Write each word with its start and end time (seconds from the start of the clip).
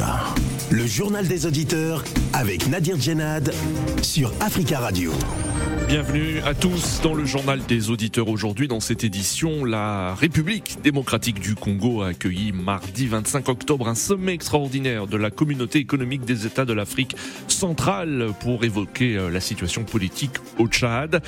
Africa. 0.00 0.37
Le 0.70 0.86
journal 0.86 1.26
des 1.26 1.46
auditeurs 1.46 2.04
avec 2.34 2.68
Nadir 2.68 3.00
Djenad 3.00 3.52
sur 4.02 4.30
Africa 4.40 4.80
Radio. 4.80 5.12
Bienvenue 5.88 6.40
à 6.44 6.52
tous 6.52 7.00
dans 7.02 7.14
le 7.14 7.24
journal 7.24 7.64
des 7.66 7.88
auditeurs. 7.88 8.28
Aujourd'hui, 8.28 8.68
dans 8.68 8.78
cette 8.78 9.04
édition, 9.04 9.64
la 9.64 10.14
République 10.14 10.76
démocratique 10.84 11.40
du 11.40 11.54
Congo 11.54 12.02
a 12.02 12.08
accueilli 12.08 12.52
mardi 12.52 13.06
25 13.06 13.48
octobre 13.48 13.88
un 13.88 13.94
sommet 13.94 14.34
extraordinaire 14.34 15.06
de 15.06 15.16
la 15.16 15.30
communauté 15.30 15.78
économique 15.78 16.26
des 16.26 16.44
États 16.44 16.66
de 16.66 16.74
l'Afrique 16.74 17.16
centrale 17.46 18.34
pour 18.40 18.64
évoquer 18.64 19.16
euh, 19.16 19.30
la 19.30 19.40
situation 19.40 19.84
politique 19.84 20.32
au 20.58 20.66
Tchad. 20.66 21.22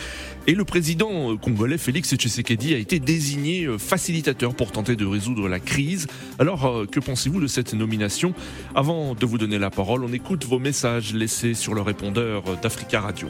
Et 0.46 0.54
le 0.54 0.64
président 0.64 1.38
congolais 1.38 1.78
Félix 1.78 2.14
Tshisekedi 2.14 2.74
a 2.74 2.78
été 2.78 2.98
désigné 2.98 3.64
euh, 3.64 3.78
facilitateur 3.78 4.54
pour 4.54 4.72
tenter 4.72 4.94
de 4.94 5.06
résoudre 5.06 5.48
la 5.48 5.58
crise. 5.58 6.06
Alors, 6.38 6.66
euh, 6.66 6.84
que 6.84 7.00
pensez-vous 7.00 7.40
de 7.40 7.46
cette 7.46 7.72
nomination? 7.72 8.34
Avant 8.74 9.14
de 9.14 9.24
vous 9.30 9.38
donner 9.38 9.60
la 9.60 9.70
parole, 9.70 10.02
on 10.02 10.12
écoute 10.12 10.44
vos 10.44 10.58
messages 10.58 11.14
laissés 11.14 11.54
sur 11.54 11.72
le 11.72 11.82
répondeur 11.82 12.42
d'Africa 12.60 13.00
Radio. 13.00 13.28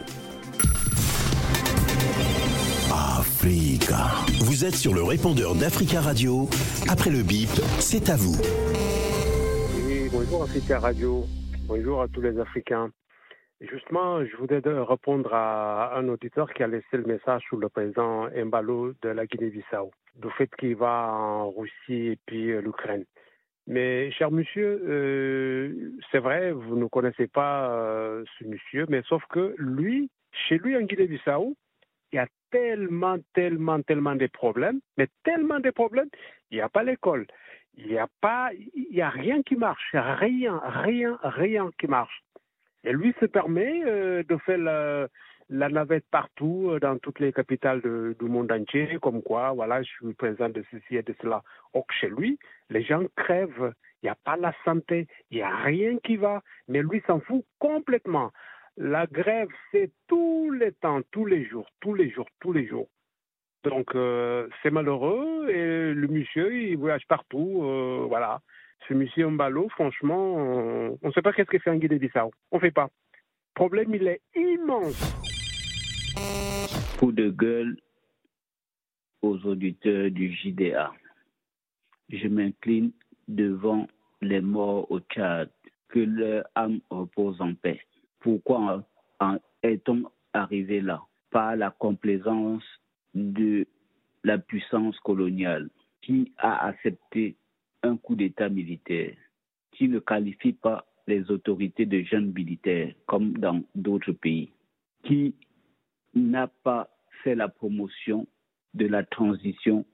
Africa. 2.90 4.08
Vous 4.40 4.64
êtes 4.64 4.76
sur 4.76 4.94
le 4.94 5.02
répondeur 5.02 5.54
d'Africa 5.54 6.00
Radio. 6.00 6.48
Après 6.88 7.10
le 7.10 7.22
bip, 7.22 7.50
c'est 7.78 8.08
à 8.08 8.16
vous. 8.16 8.40
Oui, 9.86 10.08
bonjour 10.10 10.44
Africa 10.44 10.78
Radio. 10.78 11.24
Bonjour 11.68 12.00
à 12.00 12.08
tous 12.08 12.22
les 12.22 12.40
Africains. 12.40 12.90
Justement, 13.60 14.24
je 14.24 14.34
voudrais 14.38 14.62
répondre 14.64 15.34
à 15.34 15.98
un 15.98 16.08
auditeur 16.08 16.50
qui 16.54 16.62
a 16.62 16.66
laissé 16.66 16.96
le 16.96 17.04
message 17.04 17.42
sur 17.46 17.58
le 17.58 17.68
président 17.68 18.26
Mbalo 18.30 18.94
de 19.02 19.10
la 19.10 19.26
Guinée-Bissau, 19.26 19.90
du 20.16 20.30
fait 20.38 20.48
qu'il 20.58 20.76
va 20.76 21.12
en 21.12 21.50
Russie 21.50 22.12
et 22.12 22.18
puis 22.24 22.52
euh, 22.52 22.62
l'Ukraine. 22.62 23.04
Mais, 23.70 24.10
cher 24.10 24.32
monsieur, 24.32 24.82
euh, 24.84 25.92
c'est 26.10 26.18
vrai, 26.18 26.50
vous 26.50 26.74
ne 26.74 26.86
connaissez 26.86 27.28
pas 27.28 27.70
euh, 27.70 28.24
ce 28.36 28.44
monsieur, 28.44 28.84
mais 28.88 29.00
sauf 29.06 29.22
que 29.30 29.54
lui, 29.58 30.10
chez 30.32 30.58
lui 30.58 30.76
en 30.76 30.80
Guinée-Bissau, 30.80 31.54
il 32.10 32.16
y 32.16 32.18
a 32.18 32.26
tellement, 32.50 33.18
tellement, 33.32 33.80
tellement 33.80 34.16
de 34.16 34.26
problèmes, 34.26 34.80
mais 34.98 35.06
tellement 35.22 35.60
de 35.60 35.70
problèmes, 35.70 36.08
il 36.50 36.56
n'y 36.56 36.60
a 36.60 36.68
pas 36.68 36.82
l'école. 36.82 37.28
Il 37.76 37.86
n'y 37.86 37.96
a 37.96 38.08
pas, 38.20 38.50
il 38.74 38.88
y 38.90 39.02
a 39.02 39.08
rien 39.08 39.40
qui 39.44 39.54
marche, 39.54 39.94
rien, 39.94 40.60
rien, 40.64 41.16
rien 41.22 41.70
qui 41.78 41.86
marche. 41.86 42.24
Et 42.82 42.92
lui 42.92 43.14
se 43.20 43.26
permet 43.26 43.84
euh, 43.86 44.24
de 44.24 44.36
faire 44.38 44.58
la, 44.58 45.06
la, 45.50 45.68
navette 45.68 46.06
partout, 46.10 46.70
euh, 46.70 46.80
dans 46.80 46.98
toutes 46.98 47.20
les 47.20 47.32
capitales 47.32 47.80
de, 47.82 48.16
du 48.18 48.26
monde 48.26 48.50
entier, 48.52 48.98
comme 49.02 49.22
quoi, 49.22 49.52
voilà, 49.52 49.82
je 49.82 49.88
suis 49.88 50.14
président 50.14 50.48
de 50.48 50.64
ceci 50.70 50.96
et 50.96 51.02
de 51.02 51.14
cela. 51.20 51.42
Or, 51.74 51.84
chez 52.00 52.08
lui, 52.08 52.38
les 52.70 52.82
gens 52.82 53.02
crèvent, 53.16 53.74
il 54.02 54.06
n'y 54.06 54.10
a 54.10 54.16
pas 54.24 54.36
la 54.36 54.54
santé, 54.64 55.08
il 55.30 55.38
n'y 55.38 55.42
a 55.42 55.54
rien 55.56 55.98
qui 55.98 56.16
va, 56.16 56.42
mais 56.68 56.82
lui 56.82 57.02
s'en 57.06 57.20
fout 57.20 57.44
complètement. 57.58 58.30
La 58.76 59.06
grève, 59.06 59.48
c'est 59.72 59.90
tous 60.06 60.52
les 60.52 60.72
temps, 60.72 61.00
tous 61.10 61.26
les 61.26 61.44
jours, 61.44 61.68
tous 61.80 61.94
les 61.94 62.10
jours, 62.10 62.28
tous 62.40 62.52
les 62.52 62.66
jours. 62.66 62.88
Donc, 63.64 63.94
euh, 63.94 64.48
c'est 64.62 64.70
malheureux 64.70 65.50
et 65.50 65.92
le 65.92 66.08
monsieur, 66.08 66.56
il 66.56 66.78
voyage 66.78 67.06
partout, 67.08 67.60
euh, 67.62 68.06
voilà. 68.08 68.40
Ce 68.88 68.94
monsieur 68.94 69.28
Mbalo, 69.28 69.68
franchement, 69.68 70.36
on 70.36 70.98
ne 71.02 71.12
sait 71.12 71.20
pas 71.20 71.32
qu'est-ce 71.34 71.50
qu'il 71.50 71.60
fait 71.60 71.70
en 71.70 71.76
Guinée-Bissau. 71.76 72.30
On 72.50 72.56
ne 72.56 72.60
fait 72.60 72.70
pas. 72.70 72.84
Le 72.84 73.54
problème, 73.54 73.94
il 73.94 74.08
est 74.08 74.22
immense. 74.34 75.19
Coup 76.98 77.12
de 77.12 77.30
gueule 77.30 77.76
aux 79.22 79.38
auditeurs 79.46 80.10
du 80.10 80.32
JDA. 80.34 80.92
Je 82.08 82.28
m'incline 82.28 82.92
devant 83.28 83.86
les 84.20 84.40
morts 84.40 84.90
au 84.90 85.00
Tchad. 85.00 85.50
Que 85.88 85.98
leur 85.98 86.44
âme 86.54 86.80
repose 86.90 87.40
en 87.40 87.54
paix. 87.54 87.80
Pourquoi 88.20 88.84
en 89.18 89.38
est-on 89.62 90.04
arrivé 90.32 90.80
là? 90.80 91.02
Par 91.30 91.56
la 91.56 91.70
complaisance 91.70 92.62
de 93.14 93.66
la 94.24 94.38
puissance 94.38 94.98
coloniale 95.00 95.68
qui 96.02 96.32
a 96.38 96.66
accepté 96.66 97.36
un 97.82 97.96
coup 97.96 98.14
d'État 98.14 98.48
militaire, 98.48 99.16
qui 99.72 99.88
ne 99.88 99.98
qualifie 99.98 100.52
pas 100.52 100.86
les 101.06 101.30
autorités 101.30 101.86
de 101.86 102.02
jeunes 102.02 102.32
militaires 102.32 102.94
comme 103.06 103.32
dans 103.38 103.62
d'autres 103.74 104.12
pays, 104.12 104.50
qui 105.02 105.34
n'a 106.14 106.48
pas 106.48 106.90
fait 107.22 107.34
la 107.34 107.48
promotion 107.48 108.26
de 108.74 108.86
la 108.86 109.04
transition 109.04 109.84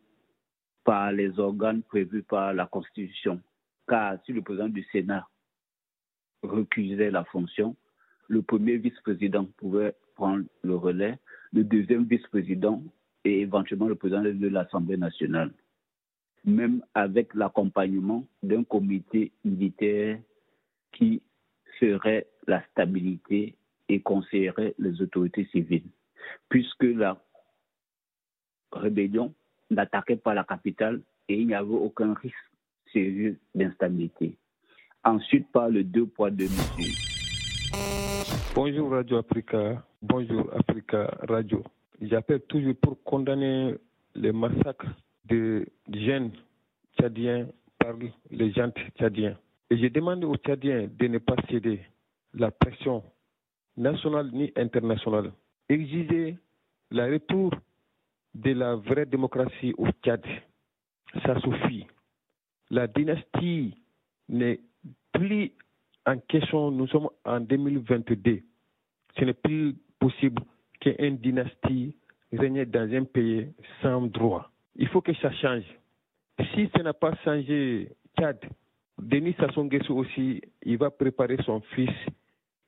par 0.84 1.12
les 1.12 1.38
organes 1.38 1.82
prévus 1.82 2.22
par 2.22 2.54
la 2.54 2.66
Constitution. 2.66 3.40
Car 3.88 4.18
si 4.24 4.32
le 4.32 4.42
président 4.42 4.68
du 4.68 4.84
Sénat 4.92 5.26
recusait 6.42 7.10
la 7.10 7.24
fonction, 7.24 7.76
le 8.28 8.42
premier 8.42 8.76
vice-président 8.76 9.44
pouvait 9.56 9.94
prendre 10.14 10.44
le 10.62 10.76
relais, 10.76 11.18
le 11.52 11.64
deuxième 11.64 12.04
vice-président 12.04 12.82
et 13.24 13.40
éventuellement 13.40 13.88
le 13.88 13.94
président 13.94 14.22
de 14.22 14.48
l'Assemblée 14.48 14.96
nationale, 14.96 15.52
même 16.44 16.82
avec 16.94 17.34
l'accompagnement 17.34 18.26
d'un 18.42 18.64
comité 18.64 19.32
militaire 19.44 20.18
qui 20.92 21.22
ferait 21.78 22.26
la 22.46 22.64
stabilité 22.70 23.56
et 23.88 24.00
conseillerait 24.00 24.74
les 24.78 25.00
autorités 25.02 25.46
civiles, 25.52 25.88
puisque 26.48 26.82
la 26.82 27.16
rébellion 28.72 29.34
n'attaquait 29.70 30.16
pas 30.16 30.34
la 30.34 30.44
capitale 30.44 31.00
et 31.28 31.40
il 31.40 31.46
n'y 31.46 31.54
avait 31.54 31.74
aucun 31.74 32.14
risque 32.14 32.36
sérieux 32.92 33.38
d'instabilité. 33.54 34.36
Ensuite, 35.04 35.50
par 35.52 35.68
le 35.68 35.84
deux 35.84 36.06
poids, 36.06 36.30
deux 36.30 36.44
mesures. 36.44 36.94
Bonjour 38.54 38.90
Radio 38.90 39.18
Africa, 39.18 39.84
bonjour 40.02 40.50
Africa 40.54 41.16
Radio. 41.28 41.62
J'appelle 42.00 42.40
toujours 42.42 42.74
pour 42.76 43.02
condamner 43.02 43.74
les 44.14 44.32
massacres 44.32 44.86
de 45.26 45.66
jeunes 45.92 46.30
tchadiens 46.98 47.48
par 47.78 47.94
les 48.30 48.52
gens 48.52 48.70
tchadiens. 48.98 49.36
Et 49.70 49.78
je 49.78 49.86
demande 49.88 50.24
aux 50.24 50.36
Tchadiens 50.36 50.88
de 50.88 51.06
ne 51.08 51.18
pas 51.18 51.34
céder 51.50 51.80
la 52.34 52.50
pression 52.50 53.02
nationale 53.76 54.30
ni 54.32 54.52
internationale. 54.56 55.32
Exiger 55.68 56.36
le 56.90 57.12
retour 57.12 57.52
de 58.34 58.52
la 58.52 58.76
vraie 58.76 59.06
démocratie 59.06 59.74
au 59.76 59.88
Tchad. 60.02 60.24
Ça 61.24 61.40
suffit. 61.40 61.86
La 62.70 62.86
dynastie 62.86 63.74
n'est 64.28 64.60
plus 65.12 65.52
en 66.04 66.18
question, 66.18 66.70
nous 66.70 66.86
sommes 66.88 67.08
en 67.24 67.40
2022. 67.40 68.42
Ce 69.18 69.24
n'est 69.24 69.34
plus 69.34 69.74
possible 69.98 70.42
qu'une 70.80 71.16
dynastie 71.18 71.96
règne 72.32 72.64
dans 72.66 72.92
un 72.92 73.04
pays 73.04 73.48
sans 73.82 74.02
droit. 74.02 74.50
Il 74.76 74.88
faut 74.88 75.00
que 75.00 75.14
ça 75.14 75.32
change. 75.32 75.64
Si 76.54 76.68
ça 76.76 76.82
n'a 76.82 76.92
pas 76.92 77.14
changé, 77.24 77.90
Tchad, 78.18 78.38
Denis 78.98 79.34
Sassou 79.38 79.68
aussi, 79.90 80.42
il 80.62 80.78
va 80.78 80.90
préparer 80.90 81.38
son 81.44 81.60
fils 81.74 81.90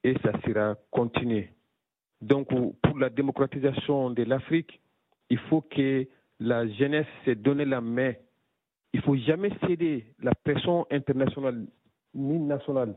et 0.03 0.15
ça 0.23 0.33
sera 0.45 0.75
continué. 0.91 1.51
Donc, 2.21 2.49
pour 2.49 2.99
la 2.99 3.11
démocratisation 3.11 4.11
de 4.11 4.25
l'Afrique, 4.25 4.81
il 5.31 5.39
faut 5.39 5.61
que 5.61 6.07
la 6.41 6.67
jeunesse 6.69 7.07
se 7.25 7.33
donne 7.33 7.63
la 7.63 7.81
main. 7.81 8.13
Il 8.93 9.01
ne 9.01 9.03
faut 9.03 9.17
jamais 9.17 9.51
céder 9.67 10.07
la 10.21 10.33
pression 10.35 10.87
internationale 10.91 11.67
ni 12.15 12.39
nationale. 12.39 12.95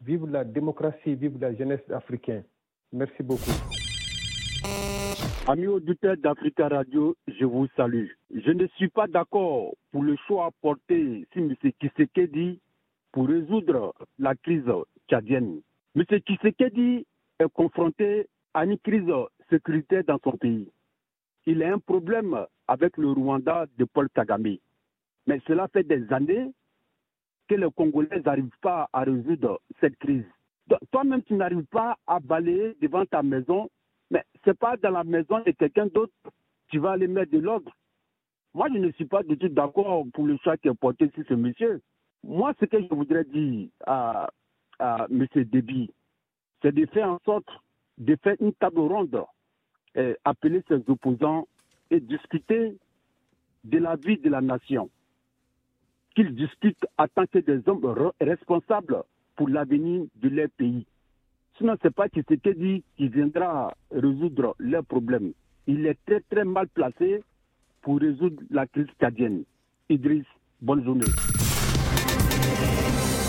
Vive 0.00 0.26
la 0.26 0.44
démocratie, 0.44 1.14
vive 1.14 1.38
la 1.40 1.54
jeunesse 1.54 1.88
africaine. 1.90 2.44
Merci 2.92 3.22
beaucoup. 3.22 3.50
Amis 5.46 5.66
auditeurs 5.66 6.16
d'Africa 6.16 6.68
Radio, 6.68 7.16
je 7.26 7.44
vous 7.44 7.66
salue. 7.76 8.08
Je 8.30 8.50
ne 8.50 8.66
suis 8.76 8.88
pas 8.88 9.06
d'accord 9.06 9.74
pour 9.92 10.02
le 10.02 10.16
choix 10.26 10.50
porté 10.62 11.26
si 11.32 11.38
M. 11.38 11.54
Kisekedi 11.80 12.60
pour 13.12 13.28
résoudre 13.28 13.94
la 14.18 14.34
crise 14.34 14.64
tchadienne. 15.08 15.60
M. 15.96 16.04
Kisekedi 16.26 17.06
est 17.38 17.52
confronté 17.52 18.26
à 18.54 18.64
une 18.64 18.78
crise 18.78 19.10
sécuritaire 19.50 20.04
dans 20.04 20.18
son 20.22 20.36
pays. 20.36 20.70
Il 21.46 21.62
a 21.62 21.74
un 21.74 21.78
problème 21.78 22.46
avec 22.66 22.96
le 22.96 23.10
Rwanda 23.10 23.66
de 23.76 23.84
Paul 23.84 24.08
Kagame. 24.10 24.56
Mais 25.26 25.40
cela 25.46 25.68
fait 25.68 25.84
des 25.84 26.10
années 26.12 26.50
que 27.48 27.54
les 27.54 27.70
Congolais 27.76 28.22
n'arrivent 28.24 28.58
pas 28.62 28.88
à 28.92 29.02
résoudre 29.02 29.60
cette 29.80 29.96
crise. 29.98 30.24
Toi-même, 30.90 31.22
tu 31.22 31.34
n'arrives 31.34 31.66
pas 31.66 31.98
à 32.06 32.20
balayer 32.20 32.74
devant 32.80 33.04
ta 33.04 33.22
maison, 33.22 33.68
mais 34.10 34.24
ce 34.44 34.50
n'est 34.50 34.54
pas 34.54 34.76
dans 34.78 34.90
la 34.90 35.04
maison 35.04 35.40
de 35.40 35.50
quelqu'un 35.50 35.86
d'autre 35.86 36.12
tu 36.68 36.80
vas 36.80 36.92
aller 36.92 37.06
mettre 37.06 37.30
de 37.30 37.38
l'ordre. 37.38 37.70
Moi, 38.52 38.68
je 38.72 38.78
ne 38.78 38.90
suis 38.92 39.04
pas 39.04 39.22
du 39.22 39.36
tout 39.38 39.48
d'accord 39.48 40.04
pour 40.12 40.26
le 40.26 40.36
choix 40.38 40.56
qui 40.56 40.68
est 40.68 40.74
porté 40.74 41.08
sur 41.14 41.24
ce 41.28 41.34
monsieur. 41.34 41.80
Moi, 42.24 42.52
ce 42.58 42.64
que 42.64 42.80
je 42.80 42.88
voudrais 42.88 43.24
dire 43.24 43.68
à, 43.86 44.30
à 44.78 45.06
M. 45.10 45.26
Déby, 45.34 45.92
c'est 46.62 46.74
de 46.74 46.86
faire 46.86 47.08
en 47.10 47.20
sorte 47.24 47.48
de 47.98 48.16
faire 48.16 48.36
une 48.40 48.52
table 48.54 48.80
ronde, 48.80 49.24
et 49.94 50.16
appeler 50.24 50.62
ses 50.68 50.82
opposants 50.88 51.46
et 51.90 52.00
discuter 52.00 52.76
de 53.64 53.78
la 53.78 53.96
vie 53.96 54.18
de 54.18 54.28
la 54.28 54.40
nation 54.40 54.90
qu'ils 56.14 56.34
discutent 56.34 56.86
en 56.98 57.06
tant 57.08 57.26
que 57.26 57.38
des 57.38 57.60
hommes 57.68 58.12
responsables 58.20 59.02
pour 59.36 59.48
l'avenir 59.48 60.04
de 60.16 60.28
leur 60.28 60.48
pays. 60.56 60.86
Sinon, 61.58 61.76
ce 61.82 61.88
n'est 61.88 61.92
pas 61.92 62.08
dit 62.08 62.84
qui 62.96 63.08
viendra 63.08 63.74
résoudre 63.90 64.54
leurs 64.58 64.84
problèmes. 64.84 65.32
Il 65.66 65.86
est 65.86 65.98
très 66.06 66.20
très 66.20 66.44
mal 66.44 66.68
placé 66.68 67.22
pour 67.82 68.00
résoudre 68.00 68.42
la 68.50 68.66
crise 68.66 68.86
cadienne. 68.98 69.44
Idriss, 69.88 70.26
bonne 70.60 70.84
journée. 70.84 71.06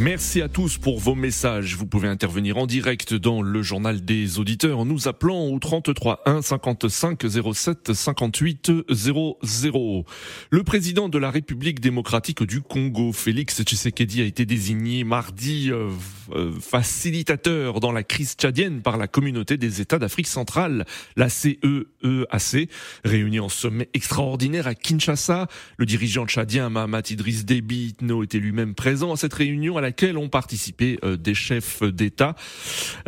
Merci 0.00 0.42
à 0.42 0.48
tous 0.48 0.78
pour 0.78 1.00
vos 1.00 1.16
messages. 1.16 1.74
Vous 1.74 1.84
pouvez 1.84 2.06
intervenir 2.06 2.56
en 2.56 2.66
direct 2.66 3.14
dans 3.14 3.42
le 3.42 3.62
journal 3.62 4.04
des 4.04 4.38
auditeurs 4.38 4.78
en 4.78 4.84
nous 4.84 5.08
appelant 5.08 5.46
au 5.46 5.58
33 5.58 6.22
1 6.24 6.40
55 6.40 7.24
07 7.52 7.92
58 7.94 8.70
00. 8.88 10.04
Le 10.50 10.62
président 10.62 11.08
de 11.08 11.18
la 11.18 11.32
République 11.32 11.80
démocratique 11.80 12.44
du 12.44 12.60
Congo, 12.60 13.10
Félix 13.10 13.60
Tshisekedi, 13.64 14.22
a 14.22 14.24
été 14.24 14.46
désigné 14.46 15.02
mardi 15.02 15.72
euh, 15.72 15.90
euh, 16.32 16.52
facilitateur 16.60 17.80
dans 17.80 17.90
la 17.90 18.04
crise 18.04 18.34
tchadienne 18.38 18.82
par 18.82 18.98
la 18.98 19.08
communauté 19.08 19.56
des 19.56 19.80
États 19.80 19.98
d'Afrique 19.98 20.28
centrale, 20.28 20.86
la 21.16 21.28
CEEAC, 21.28 21.58
e 22.04 22.66
réunie 23.04 23.40
en 23.40 23.48
sommet 23.48 23.88
extraordinaire 23.94 24.68
à 24.68 24.76
Kinshasa. 24.76 25.48
Le 25.76 25.86
dirigeant 25.86 26.24
tchadien 26.24 26.70
Mahamat 26.70 27.10
Idriss 27.10 27.44
Déby 27.44 27.88
Itno 27.88 28.22
était 28.22 28.38
lui-même 28.38 28.76
présent 28.76 29.12
à 29.12 29.16
cette 29.16 29.34
réunion 29.34 29.76
à 29.76 29.87
laquelle 29.88 30.18
ont 30.18 30.28
participé 30.28 30.98
euh, 31.02 31.16
des 31.16 31.32
chefs 31.32 31.82
d'État 31.82 32.34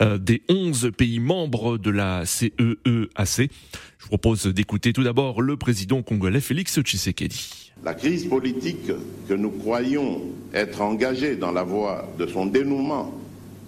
euh, 0.01 0.17
des 0.17 0.43
11 0.49 0.93
pays 0.97 1.21
membres 1.21 1.77
de 1.77 1.91
la 1.91 2.25
CEEAC. 2.25 2.79
E 2.87 3.09
Je 3.19 4.05
vous 4.05 4.09
propose 4.09 4.47
d'écouter 4.47 4.95
tout 4.95 5.05
d'abord 5.05 5.43
le 5.43 5.59
président 5.59 6.01
congolais 6.01 6.41
Félix 6.41 6.81
Tshisekedi. 6.81 7.73
La 7.85 7.93
crise 7.93 8.25
politique 8.25 8.91
que 9.29 9.35
nous 9.35 9.51
croyons 9.51 10.23
être 10.55 10.81
engagée 10.81 11.37
dans 11.37 11.53
la 11.53 11.65
voie 11.65 12.09
de 12.19 12.27
son 12.27 12.47
dénouement 12.47 13.13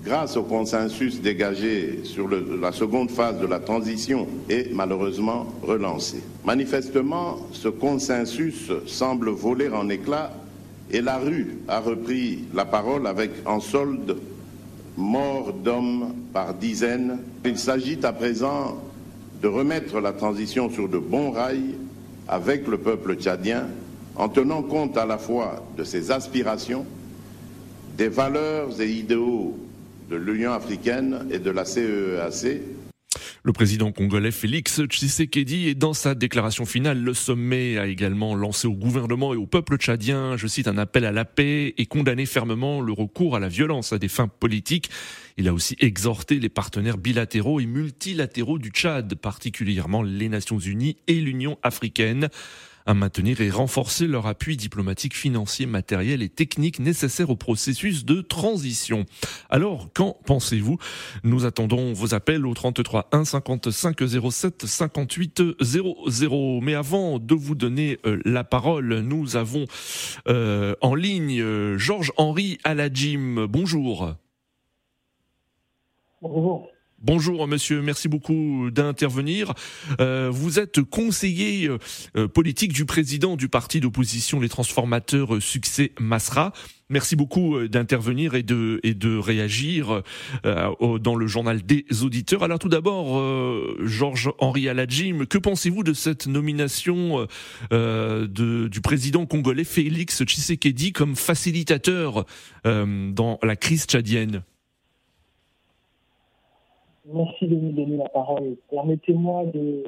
grâce 0.03 0.39
au 0.39 0.43
consensus 0.43 1.21
dégagé 1.21 2.01
sur 2.05 2.29
la 2.29 2.73
seconde 2.73 3.11
phase 3.11 3.39
de 3.41 3.47
la 3.47 3.61
transition 3.61 4.27
est 4.49 4.73
malheureusement 4.73 5.47
relancée. 5.63 6.23
Manifestement, 6.47 7.47
ce 7.53 7.69
consensus 7.69 8.73
semble 8.87 9.29
voler 9.29 9.69
en 9.69 9.91
éclats 9.91 10.33
et 10.93 11.01
la 11.01 11.17
rue 11.19 11.59
a 11.69 11.81
repris 11.81 12.45
la 12.55 12.67
parole 12.67 13.07
avec 13.07 13.31
en 13.47 13.61
solde 13.61 14.19
mort 14.97 15.53
d'hommes 15.53 16.15
par 16.33 16.55
dizaines. 16.55 17.19
Il 17.45 17.59
s'agit 17.59 17.99
à 18.05 18.13
présent 18.13 18.79
de 19.41 19.49
remettre 19.49 20.01
la 20.01 20.13
transition 20.13 20.71
sur 20.71 20.89
de 20.89 20.99
bons 20.99 21.31
rails 21.31 21.75
avec 22.29 22.69
le 22.69 22.79
peuple 22.79 23.17
tchadien 23.17 23.67
en 24.17 24.29
tenant 24.29 24.63
compte 24.63 24.97
à 24.99 25.07
la 25.07 25.17
fois 25.17 25.65
de 25.77 25.85
ses 25.85 26.11
aspirations, 26.11 26.85
des 27.97 28.09
valeurs 28.09 28.79
et 28.81 28.91
idéaux 28.91 29.57
de 30.11 30.17
l'Union 30.17 30.53
africaine 30.53 31.27
et 31.31 31.39
de 31.39 31.51
la 31.51 31.65
CEAC, 31.65 32.61
le 33.45 33.53
président 33.53 33.91
congolais 33.91 34.31
Félix 34.31 34.83
Tshisekedi 34.85 35.69
est 35.69 35.75
dans 35.75 35.95
sa 35.95 36.15
déclaration 36.15 36.65
finale. 36.65 37.01
Le 37.03 37.13
sommet 37.13 37.77
a 37.77 37.87
également 37.87 38.37
lancé 38.37 38.69
au 38.69 38.75
gouvernement 38.75 39.35
et 39.35 39.37
au 39.37 39.47
peuple 39.47 39.79
tchadien, 39.79 40.37
je 40.37 40.47
cite, 40.47 40.69
un 40.69 40.79
appel 40.79 41.05
à 41.05 41.11
la 41.11 41.25
paix 41.25 41.75
et 41.77 41.87
condamné 41.87 42.25
fermement 42.25 42.81
le 42.81 42.93
recours 42.93 43.35
à 43.35 43.41
la 43.41 43.49
violence 43.49 43.93
à 43.93 43.99
des 43.99 44.07
fins 44.07 44.29
politiques. 44.29 44.91
Il 45.39 45.49
a 45.49 45.55
aussi 45.55 45.77
exhorté 45.81 46.39
les 46.39 46.49
partenaires 46.49 46.99
bilatéraux 46.99 47.59
et 47.59 47.67
multilatéraux 47.67 48.59
du 48.59 48.69
Tchad, 48.69 49.13
particulièrement 49.17 50.03
les 50.03 50.29
Nations 50.29 50.61
Unies 50.61 50.99
et 51.09 51.15
l'Union 51.15 51.59
africaine 51.65 52.29
à 52.87 52.95
maintenir 52.95 53.41
et 53.41 53.51
renforcer 53.51 54.07
leur 54.07 54.27
appui 54.27 54.57
diplomatique, 54.57 55.17
financier, 55.17 55.67
matériel 55.67 56.23
et 56.23 56.29
technique 56.29 56.81
nécessaire 56.81 57.31
au 57.31 57.37
processus 57.37 58.05
de 58.05 58.21
transition. 58.21 59.05
Alors, 59.51 59.89
qu'en 59.93 60.17
pensez-vous? 60.27 60.79
Nous 61.25 61.45
attendons 61.45 61.93
vos 61.93 62.15
appels 62.15 62.47
au 62.47 62.55
33 62.55 63.09
1 63.13 63.25
55 63.25 63.97
07 64.31 64.67
58 64.67 65.43
00. 65.61 66.61
Mais 66.61 66.75
avant 66.75 67.19
de 67.19 67.35
vous 67.35 67.55
donner 67.55 67.99
euh, 68.07 68.21
la 68.25 68.45
parole, 68.45 69.01
nous 69.01 69.37
avons 69.37 69.67
euh, 70.29 70.75
en 70.81 70.95
ligne 70.95 71.41
euh, 71.41 71.79
Georges-Henri 71.79 72.59
Aladjim. 72.65 73.47
Bonjour. 73.47 74.15
Bonjour. 76.21 76.72
Bonjour 77.05 77.49
monsieur, 77.49 77.83
merci 77.83 78.07
beaucoup 78.07 78.71
d'intervenir. 78.71 79.55
Euh, 79.99 80.31
vous 80.33 80.61
êtes 80.61 80.83
conseiller 80.83 81.69
euh, 82.17 82.29
politique 82.29 82.73
du 82.73 82.85
président 82.85 83.35
du 83.35 83.49
parti 83.49 83.81
d'opposition 83.81 84.39
Les 84.39 84.49
Transformateurs 84.49 85.35
euh, 85.35 85.41
Succès 85.41 85.91
Masra. 85.99 86.53
Merci 86.91 87.17
beaucoup 87.17 87.67
d'intervenir 87.67 88.37
et 88.37 88.45
de, 88.45 88.79
et 88.85 88.95
de 88.95 89.17
réagir 89.17 90.03
dans 90.45 91.15
le 91.15 91.27
journal 91.27 91.63
des 91.63 91.87
auditeurs. 92.03 92.43
Alors 92.43 92.59
tout 92.59 92.69
d'abord, 92.69 93.19
Georges-Henri 93.81 94.69
Aladjim, 94.69 95.25
que 95.25 95.39
pensez-vous 95.39 95.85
de 95.85 95.95
cette 95.95 96.27
nomination 96.27 97.27
du 97.71 98.81
président 98.83 99.25
congolais 99.25 99.65
Félix 99.65 100.23
Tshisekedi 100.23 100.93
comme 100.93 101.17
facilitateur 101.17 102.27
dans 102.65 103.39
la 103.43 103.57
crise 103.57 103.87
tchadienne? 103.87 104.43
Merci 107.05 107.49
de 107.49 107.57
me 107.57 107.73
donner 107.73 107.97
la 107.97 108.09
parole. 108.09 108.57
Permettez-moi 108.71 109.47
de 109.47 109.85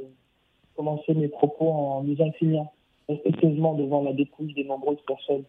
commencer 0.74 1.14
mes 1.14 1.28
propos 1.28 1.70
en 1.70 2.02
nous 2.02 2.20
inclinant 2.20 2.72
respectueusement 3.08 3.74
devant 3.74 4.02
la 4.02 4.12
dépouille 4.12 4.52
des 4.54 4.64
nombreuses 4.64 5.00
personnes 5.06 5.44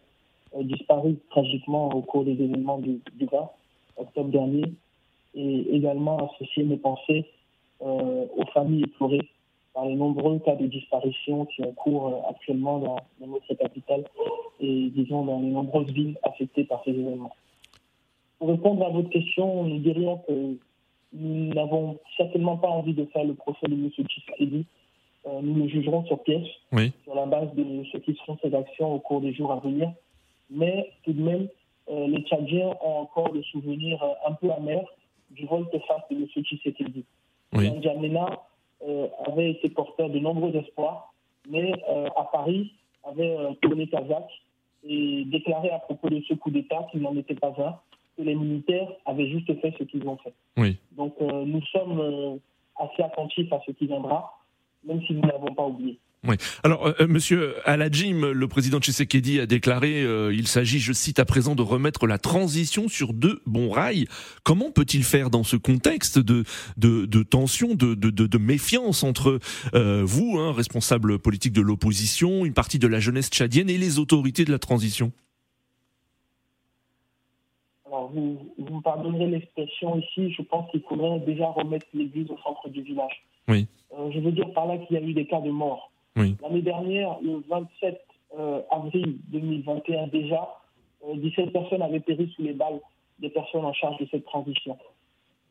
euh, 0.54 0.62
disparues 0.62 1.16
tragiquement 1.30 1.88
au 1.88 2.02
cours 2.02 2.24
des 2.24 2.32
événements 2.32 2.78
du, 2.78 3.00
20 3.18 3.50
octobre 3.96 4.30
dernier 4.30 4.72
et 5.34 5.74
également 5.74 6.30
associer 6.30 6.62
mes 6.62 6.76
pensées 6.76 7.26
euh, 7.82 8.26
aux 8.36 8.46
familles 8.54 8.84
éplorées 8.84 9.28
par 9.74 9.86
les 9.86 9.96
nombreux 9.96 10.38
cas 10.38 10.54
de 10.54 10.66
disparition 10.66 11.46
qui 11.46 11.62
ont 11.62 11.72
cours 11.72 12.08
euh, 12.08 12.30
actuellement 12.30 12.78
dans, 12.78 12.96
dans, 13.20 13.26
notre 13.26 13.54
capitale 13.54 14.04
et 14.60 14.90
disons 14.94 15.24
dans 15.24 15.40
les 15.40 15.50
nombreuses 15.50 15.90
villes 15.90 16.16
affectées 16.22 16.64
par 16.64 16.84
ces 16.84 16.92
événements. 16.92 17.34
Pour 18.38 18.50
répondre 18.50 18.86
à 18.86 18.90
votre 18.90 19.08
question, 19.08 19.64
nous 19.64 19.78
dirions 19.78 20.18
que 20.28 20.56
nous 21.18 21.54
n'avons 21.54 21.98
certainement 22.16 22.56
pas 22.56 22.68
envie 22.68 22.94
de 22.94 23.04
faire 23.06 23.24
le 23.24 23.34
procès 23.34 23.66
de 23.66 23.74
M. 23.74 23.90
Tshisekedi. 23.90 24.66
Euh, 25.26 25.40
nous 25.42 25.54
le 25.54 25.68
jugerons 25.68 26.04
sur 26.04 26.22
pièce, 26.22 26.46
sur 27.04 27.14
la 27.14 27.26
base 27.26 27.52
de 27.54 27.84
ce 27.90 27.98
qui 27.98 28.14
seront 28.14 28.38
ses 28.42 28.54
actions 28.54 28.94
au 28.94 29.00
cours 29.00 29.20
des 29.20 29.32
jours 29.32 29.52
à 29.52 29.56
venir. 29.56 29.90
Mais 30.50 30.92
tout 31.04 31.12
de 31.12 31.22
même, 31.22 31.48
euh, 31.90 32.06
les 32.06 32.22
Tchadiens 32.22 32.76
ont 32.84 32.98
encore 32.98 33.32
le 33.32 33.42
souvenir 33.42 34.02
euh, 34.02 34.28
un 34.28 34.32
peu 34.34 34.50
amer 34.52 34.84
du 35.30 35.46
volte-face 35.46 36.02
de 36.10 36.16
M. 36.16 36.26
Tshisekedi. 36.26 37.04
Oui. 37.54 37.70
N'Djamena 37.70 38.42
avait 39.26 39.52
été 39.52 39.70
porteur 39.70 40.10
de 40.10 40.18
nombreux 40.18 40.54
espoirs, 40.54 41.14
mais 41.48 41.72
à 42.14 42.24
Paris 42.30 42.72
avait 43.04 43.34
tourné 43.62 43.86
Kazakh 43.86 44.28
et 44.84 45.24
déclaré 45.24 45.70
à 45.70 45.78
propos 45.78 46.10
de 46.10 46.20
ce 46.28 46.34
coup 46.34 46.50
d'État 46.50 46.86
qu'il 46.90 47.00
n'en 47.00 47.16
était 47.16 47.34
pas 47.34 47.54
un 47.58 47.80
que 48.16 48.22
les 48.22 48.34
militaires 48.34 48.88
avaient 49.04 49.28
juste 49.28 49.52
fait 49.60 49.74
ce 49.78 49.84
qu'ils 49.84 50.06
ont 50.06 50.16
fait. 50.18 50.34
Oui. 50.56 50.76
Donc 50.96 51.14
euh, 51.20 51.44
nous 51.44 51.62
sommes 51.66 52.00
euh, 52.00 52.36
assez 52.76 53.02
attentifs 53.02 53.52
à 53.52 53.60
ce 53.66 53.72
qui 53.72 53.86
viendra, 53.86 54.38
même 54.86 55.00
si 55.06 55.12
nous 55.14 55.20
n'avons 55.20 55.54
pas 55.54 55.64
oublié. 55.64 55.98
Oui. 56.26 56.36
Alors, 56.64 56.86
euh, 56.86 57.06
Monsieur 57.06 57.54
Aladjim, 57.68 58.32
le 58.32 58.48
président 58.48 58.80
Tshisekedi 58.80 59.38
a 59.38 59.46
déclaré 59.46 60.02
il 60.32 60.48
s'agit, 60.48 60.80
je 60.80 60.92
cite 60.92 61.20
à 61.20 61.24
présent, 61.24 61.54
de 61.54 61.62
remettre 61.62 62.06
la 62.08 62.18
transition 62.18 62.88
sur 62.88 63.12
deux 63.12 63.42
bons 63.46 63.70
rails. 63.70 64.06
Comment 64.42 64.72
peut-il 64.72 65.04
faire 65.04 65.30
dans 65.30 65.44
ce 65.44 65.56
contexte 65.56 66.18
de 66.18 66.42
de, 66.78 67.04
de 67.04 67.22
tension, 67.22 67.74
de, 67.74 67.94
de, 67.94 68.10
de, 68.10 68.38
méfiance 68.38 69.04
entre 69.04 69.38
vous, 69.74 70.38
hein, 70.38 70.52
responsable 70.52 71.18
politique 71.20 71.52
de 71.52 71.60
l'opposition, 71.60 72.44
une 72.44 72.54
partie 72.54 72.80
de 72.80 72.88
la 72.88 72.98
jeunesse 72.98 73.28
tchadienne 73.28 73.70
et 73.70 73.78
les 73.78 74.00
autorités 74.00 74.44
de 74.44 74.50
la 74.50 74.58
transition? 74.58 75.12
Vous, 78.12 78.38
vous 78.58 78.76
me 78.76 78.82
pardonnerez 78.82 79.26
l'expression 79.26 79.98
ici, 79.98 80.32
je 80.32 80.42
pense 80.42 80.70
qu'il 80.70 80.82
faudrait 80.82 81.20
déjà 81.20 81.48
remettre 81.48 81.86
l'église 81.94 82.30
au 82.30 82.38
centre 82.38 82.68
du 82.68 82.82
village. 82.82 83.24
Oui. 83.48 83.66
Euh, 83.98 84.10
je 84.10 84.20
veux 84.20 84.32
dire 84.32 84.52
par 84.52 84.66
là 84.66 84.78
qu'il 84.78 84.96
y 84.96 84.98
a 84.98 85.02
eu 85.02 85.14
des 85.14 85.26
cas 85.26 85.40
de 85.40 85.50
mort. 85.50 85.90
Oui. 86.16 86.36
L'année 86.42 86.62
dernière, 86.62 87.16
le 87.22 87.42
27 87.48 88.00
euh, 88.38 88.62
avril 88.70 89.18
2021 89.28 90.08
déjà, 90.08 90.48
17 91.14 91.48
euh, 91.48 91.50
personnes 91.50 91.82
avaient 91.82 92.00
péri 92.00 92.32
sous 92.34 92.42
les 92.42 92.52
balles 92.52 92.80
des 93.18 93.30
personnes 93.30 93.64
en 93.64 93.72
charge 93.72 93.98
de 93.98 94.06
cette 94.10 94.24
transition. 94.26 94.76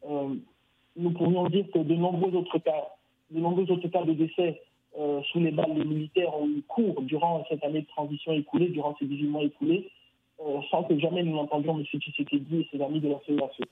nous 0.07 1.12
pourrions 1.12 1.47
dire 1.50 1.65
que 1.74 1.79
de 1.79 1.95
nombreux 1.95 2.35
autres 2.35 2.59
cas, 2.59 2.89
de 3.31 3.39
nombreux 3.39 3.69
autres 3.71 3.88
cas 3.88 4.03
de 4.03 4.13
décès 4.13 4.62
sous 5.31 5.39
les 5.39 5.51
balles 5.51 5.74
des 5.74 5.83
militaires 5.83 6.38
ont 6.39 6.47
eu 6.47 6.62
cours 6.67 7.01
durant 7.01 7.43
cette 7.50 7.63
année 7.63 7.81
de 7.81 7.88
transition 7.88 8.33
écoulée, 8.33 8.67
durant 8.67 8.95
ces 9.00 9.05
18 9.05 9.27
mois 9.27 9.43
écoulés, 9.43 9.89
euh, 10.42 10.60
sans 10.70 10.84
que 10.84 11.00
jamais 11.00 11.24
nous 11.24 11.36
n'entendions 11.36 11.77
M. 11.77 11.86
Tshisekedi 11.86 12.62
et 12.62 12.68
ses 12.70 12.84
amis 12.84 13.00
de 13.00 13.08
la 13.10 13.20
CEAC. 13.25 13.68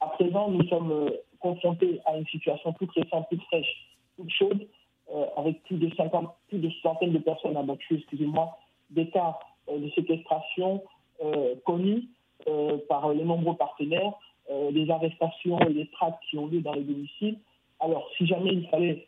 À 0.00 0.08
présent, 0.08 0.50
nous 0.50 0.66
sommes 0.66 0.90
euh, 0.90 1.10
confrontés 1.38 2.00
à 2.04 2.16
une 2.18 2.26
situation 2.26 2.72
toute 2.72 2.90
récente, 2.92 3.26
toute 3.30 3.42
fraîche, 3.44 3.86
toute 4.16 4.30
chaude, 4.30 4.66
euh, 5.14 5.26
avec 5.36 5.62
plus 5.64 5.76
de 5.76 5.94
50, 5.94 6.34
plus 6.48 6.58
de 6.58 6.70
centaines 6.82 7.12
de 7.12 7.18
personnes 7.18 7.56
abattues, 7.56 7.96
excusez-moi, 7.98 8.58
des 8.90 9.08
cas 9.08 9.38
de 9.70 9.88
séquestration 9.90 10.82
connus 11.64 12.08
par 12.88 13.08
les 13.14 13.24
nombreux 13.24 13.56
partenaires, 13.56 14.12
des 14.50 14.90
arrestations 14.90 15.58
et 15.60 15.72
des 15.72 15.86
traques 15.86 16.20
qui 16.28 16.36
ont 16.36 16.46
lieu 16.46 16.60
dans 16.60 16.74
les 16.74 16.82
domiciles. 16.82 17.38
Alors, 17.80 18.10
si 18.18 18.26
jamais 18.26 18.52
il 18.52 18.68
fallait 18.68 19.06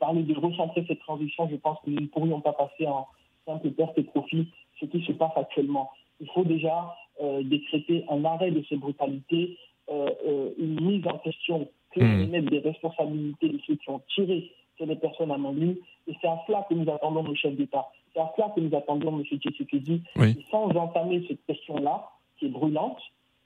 parler 0.00 0.22
de 0.22 0.34
recentrer 0.34 0.84
cette 0.88 1.00
transition, 1.00 1.46
je 1.50 1.56
pense 1.56 1.78
que 1.84 1.90
nous 1.90 2.00
ne 2.00 2.06
pourrions 2.06 2.40
pas 2.40 2.54
passer 2.54 2.86
en 2.86 3.06
simple 3.44 3.70
perte 3.72 3.98
et 3.98 4.04
profit 4.04 4.48
ce 4.80 4.86
qui 4.86 5.04
se 5.04 5.12
passe 5.12 5.32
actuellement. 5.36 5.90
Il 6.20 6.28
faut 6.30 6.44
déjà 6.44 6.94
décréter 7.42 8.04
un 8.08 8.24
arrêt 8.24 8.50
de 8.50 8.62
ces 8.68 8.76
brutalités, 8.76 9.58
une 9.88 10.80
mise 10.80 11.06
en 11.06 11.18
question 11.18 11.68
claire 11.92 12.34
et 12.34 12.42
des 12.42 12.58
responsabilités 12.58 13.48
de 13.48 13.58
ceux 13.66 13.76
qui 13.76 13.90
ont 13.90 14.02
tiré 14.14 14.50
sur 14.76 14.86
les 14.86 14.96
personnes 14.96 15.30
à 15.30 15.38
main 15.38 15.52
nue. 15.52 15.78
Et 16.06 16.14
c'est 16.20 16.28
à 16.28 16.38
cela 16.46 16.66
que 16.68 16.74
nous 16.74 16.90
attendons 16.90 17.22
le 17.22 17.34
chef 17.34 17.54
d'État. 17.54 17.86
C'est 18.12 18.20
à 18.20 18.32
cela 18.36 18.52
que 18.54 18.60
nous 18.60 18.74
attendons 18.76 19.18
M. 19.18 19.24
Tshisekedi. 19.24 20.02
Oui. 20.16 20.44
sans 20.50 20.70
entamer 20.70 21.24
cette 21.28 21.44
question-là, 21.46 22.08
qui 22.38 22.46
est 22.46 22.50
brûlante, 22.50 23.00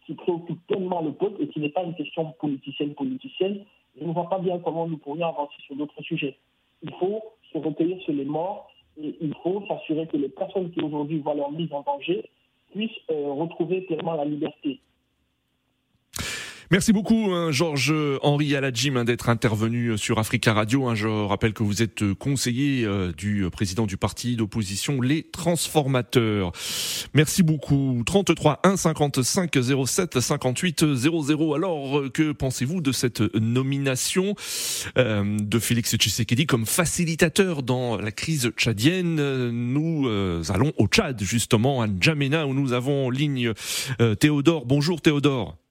qui 0.06 0.14
préoccupe 0.14 0.66
tellement 0.66 1.00
le 1.00 1.12
peuple 1.12 1.42
et 1.42 1.48
qui 1.48 1.60
n'est 1.60 1.70
pas 1.70 1.82
une 1.82 1.94
question 1.94 2.32
politicienne-politicienne, 2.40 3.64
je 3.98 4.04
ne 4.04 4.12
vois 4.12 4.28
pas 4.28 4.38
bien 4.38 4.58
comment 4.58 4.86
nous 4.86 4.98
pourrions 4.98 5.28
avancer 5.28 5.54
sur 5.66 5.76
d'autres 5.76 6.02
sujets. 6.02 6.36
Il 6.82 6.92
faut 6.94 7.22
se 7.52 7.58
recueillir 7.58 8.00
sur 8.02 8.12
les 8.12 8.24
morts 8.24 8.70
et 9.00 9.14
il 9.20 9.34
faut 9.42 9.62
s'assurer 9.68 10.06
que 10.06 10.16
les 10.16 10.28
personnes 10.28 10.70
qui 10.70 10.80
aujourd'hui 10.80 11.18
voient 11.18 11.34
leur 11.34 11.52
mise 11.52 11.72
en 11.72 11.82
danger 11.82 12.28
puissent 12.72 12.90
euh, 13.10 13.32
retrouver 13.32 13.82
pleinement 13.82 14.14
la 14.14 14.24
liberté. 14.24 14.80
Merci 16.72 16.94
beaucoup, 16.94 17.28
hein, 17.30 17.52
Georges-Henri 17.52 18.56
Aladjim, 18.56 18.96
hein, 18.96 19.04
d'être 19.04 19.28
intervenu 19.28 19.98
sur 19.98 20.18
Africa 20.18 20.54
Radio. 20.54 20.88
Hein. 20.88 20.94
Je 20.94 21.06
rappelle 21.06 21.52
que 21.52 21.62
vous 21.62 21.82
êtes 21.82 22.14
conseiller 22.14 22.86
euh, 22.86 23.12
du 23.12 23.46
président 23.52 23.84
du 23.84 23.98
parti 23.98 24.36
d'opposition 24.36 25.02
Les 25.02 25.22
Transformateurs. 25.22 26.52
Merci 27.12 27.42
beaucoup. 27.42 28.02
33 28.06 28.60
1 28.64 28.78
55 28.78 29.54
07 29.86 30.18
58 30.18 30.94
00. 30.94 31.54
Alors, 31.54 31.98
euh, 31.98 32.08
que 32.08 32.32
pensez-vous 32.32 32.80
de 32.80 32.90
cette 32.90 33.20
nomination 33.34 34.34
euh, 34.96 35.36
de 35.38 35.58
Félix 35.58 35.94
Tshisekedi 35.94 36.46
comme 36.46 36.64
facilitateur 36.64 37.62
dans 37.62 37.98
la 37.98 38.12
crise 38.12 38.50
tchadienne? 38.56 39.50
Nous 39.50 40.08
allons 40.48 40.72
au 40.78 40.86
Tchad, 40.86 41.22
justement, 41.22 41.82
à 41.82 41.86
N'Djamena, 41.86 42.46
où 42.46 42.54
nous 42.54 42.72
avons 42.72 43.08
en 43.08 43.10
ligne 43.10 43.52
Théodore. 44.18 44.64
Bonjour 44.64 45.02
Théodore. 45.02 45.61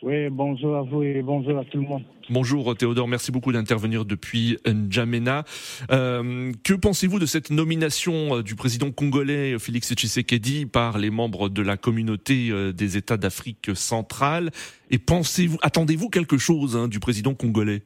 Oui, 0.00 0.28
bonjour 0.30 0.76
à 0.76 0.82
vous 0.82 1.02
et 1.02 1.22
bonjour 1.22 1.58
à 1.58 1.64
tout 1.64 1.78
le 1.78 1.82
monde. 1.82 2.02
Bonjour 2.30 2.76
Théodore, 2.76 3.08
merci 3.08 3.32
beaucoup 3.32 3.50
d'intervenir 3.50 4.04
depuis 4.04 4.58
N'Djamena. 4.64 5.44
Euh, 5.90 6.52
que 6.62 6.74
pensez-vous 6.74 7.18
de 7.18 7.26
cette 7.26 7.50
nomination 7.50 8.36
euh, 8.36 8.42
du 8.42 8.54
président 8.54 8.92
congolais 8.92 9.58
Félix 9.58 9.92
Tshisekedi 9.94 10.66
par 10.66 10.98
les 10.98 11.10
membres 11.10 11.48
de 11.48 11.62
la 11.62 11.76
communauté 11.76 12.50
euh, 12.50 12.72
des 12.72 12.96
États 12.96 13.16
d'Afrique 13.16 13.70
centrale? 13.74 14.50
Et 14.90 14.98
pensez-vous, 14.98 15.58
attendez-vous 15.62 16.10
quelque 16.10 16.38
chose 16.38 16.76
hein, 16.76 16.86
du 16.86 17.00
président 17.00 17.34
congolais? 17.34 17.82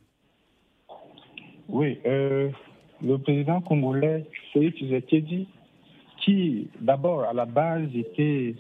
Oui, 1.71 1.99
euh, 2.05 2.51
le 3.03 3.17
président 3.17 3.63
congolais 3.63 4.27
Félix 4.53 4.77
Tshisekedi, 4.77 5.49
qui 6.23 6.69
d'abord 6.79 7.23
à 7.23 7.33
la 7.33 7.47
base 7.47 7.89
était 7.95 8.55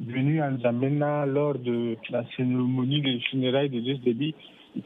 venu 0.00 0.40
à 0.40 0.50
N'Djamena 0.50 1.26
lors 1.26 1.58
de 1.58 1.96
la 2.10 2.24
cérémonie 2.36 3.02
des 3.02 3.20
funérailles 3.30 3.70
de 3.70 3.80
Dieu 3.80 3.98
Déby, 3.98 4.34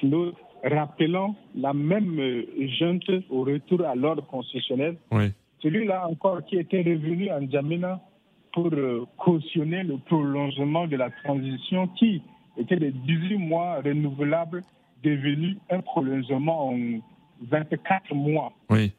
nous 0.02 0.32
rappelant 0.64 1.36
la 1.54 1.72
même 1.72 2.20
junte 2.78 3.10
au 3.30 3.44
retour 3.44 3.84
à 3.86 3.94
l'ordre 3.94 4.26
constitutionnel. 4.26 4.96
Celui-là 5.62 6.08
encore 6.08 6.44
qui 6.44 6.56
était 6.56 6.82
revenu 6.82 7.28
à 7.30 7.40
N'Djamena 7.40 8.00
pour 8.52 8.72
euh, 8.72 9.04
cautionner 9.16 9.82
le 9.82 9.98
prolongement 9.98 10.86
de 10.86 10.96
la 10.96 11.10
transition 11.24 11.88
qui 11.88 12.22
était 12.56 12.76
de 12.76 12.90
18 12.90 13.38
mois 13.38 13.80
renouvelable 13.84 14.62
devenu 15.02 15.56
un 15.70 15.80
prolongement 15.80 16.70
en 16.70 16.78
24 17.42 18.14
mois. 18.14 18.52
Oui. 18.70 18.92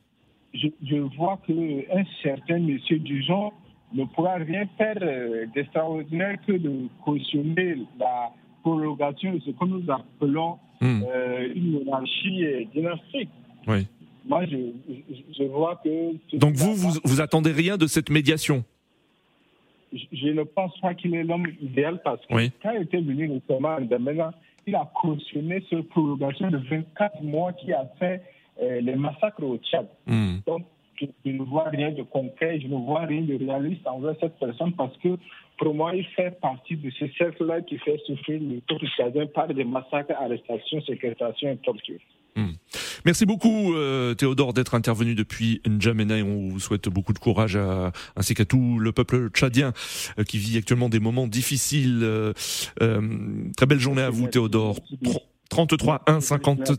Je, 0.53 0.67
je 0.83 0.97
vois 1.17 1.39
qu'un 1.47 2.03
certain 2.21 2.59
monsieur 2.59 2.99
Dujon 2.99 3.51
ne 3.95 4.05
pourra 4.05 4.35
rien 4.35 4.67
faire 4.77 4.97
euh, 5.01 5.45
d'extraordinaire 5.53 6.37
que 6.45 6.51
de 6.53 6.87
cautionner 7.03 7.77
la 7.97 8.31
prolongation 8.61 9.33
de 9.33 9.39
ce 9.39 9.51
que 9.51 9.65
nous 9.65 9.83
appelons 9.89 10.57
hmm. 10.81 11.03
euh, 11.07 11.53
une 11.55 11.71
monarchie 11.71 12.45
euh, 12.45 12.65
dynastique. 12.73 13.29
Oui. 13.67 13.87
Moi, 14.25 14.45
je, 14.45 14.57
je, 15.37 15.43
vois 15.43 15.79
que... 15.83 16.37
Donc 16.37 16.55
vous, 16.55 16.73
vous, 16.73 16.99
vous, 17.03 17.21
attendez 17.21 17.51
rien 17.51 17.77
de 17.77 17.85
cette 17.85 18.09
médiation? 18.09 18.63
Je, 19.93 20.27
ne 20.29 20.43
pense 20.43 20.77
pas 20.79 20.95
qu'il 20.95 21.13
est 21.15 21.23
l'homme 21.23 21.45
idéal 21.61 22.01
parce 22.03 22.25
que 22.25 22.33
quand 22.33 22.71
il 22.71 22.81
était 22.81 23.01
venu 23.01 23.31
récemment 23.31 23.77
il 24.67 24.75
a 24.75 24.91
cautionné 24.99 25.63
cette 25.69 25.87
prolongation 25.89 26.49
de 26.49 26.57
24 26.57 27.21
mois 27.21 27.53
qui 27.53 27.71
a 27.71 27.85
fait 27.99 28.23
les 28.59 28.95
massacres 28.95 29.43
au 29.43 29.57
Tchad. 29.57 29.87
Hmm. 30.07 30.37
Donc, 30.47 30.65
je, 30.99 31.29
ne 31.29 31.43
vois 31.43 31.69
rien 31.69 31.91
de 31.91 32.03
concret, 32.03 32.59
je 32.59 32.67
ne 32.67 32.75
vois 32.75 33.05
rien 33.05 33.21
de 33.21 33.37
réaliste 33.37 33.85
envers 33.85 34.15
cette 34.19 34.37
personne 34.39 34.73
parce 34.73 34.95
que 34.97 35.17
pour 35.57 35.73
moi, 35.73 35.95
il 35.95 36.05
fait 36.07 36.37
partie 36.41 36.75
de 36.75 36.89
ce 36.91 37.05
cercle-là 37.17 37.61
qui 37.61 37.77
fait 37.77 37.97
souffrir 38.05 38.41
le 38.41 38.59
peuple 38.67 38.85
chadien 38.97 39.25
par 39.27 39.47
des 39.47 39.63
massacres, 39.63 40.13
arrestations, 40.19 40.81
séquestrations 40.81 41.51
et 41.51 41.57
tortures. 41.57 41.99
Hmm. 42.35 42.51
Merci 43.05 43.25
beaucoup 43.25 43.73
euh, 43.75 44.13
Théodore 44.13 44.51
d'être 44.51 44.75
intervenu 44.75 45.15
depuis 45.15 45.61
N'Djamena 45.65 46.17
et 46.17 46.23
on 46.23 46.49
vous 46.49 46.59
souhaite 46.59 46.89
beaucoup 46.89 47.13
de 47.13 47.19
courage 47.19 47.55
à, 47.55 47.93
ainsi 48.17 48.33
qu'à 48.33 48.43
tout 48.43 48.77
le 48.77 48.91
peuple 48.91 49.29
tchadien 49.29 49.71
euh, 50.19 50.23
qui 50.23 50.37
vit 50.37 50.57
actuellement 50.57 50.89
des 50.89 50.99
moments 50.99 51.27
difficiles. 51.27 52.01
Euh, 52.03 52.33
très 53.55 53.65
belle 53.65 53.79
journée 53.79 54.01
à 54.01 54.09
vous 54.09 54.27
Théodore. 54.27 54.75
33 55.49 56.01
1 56.07 56.19
50 56.19 56.71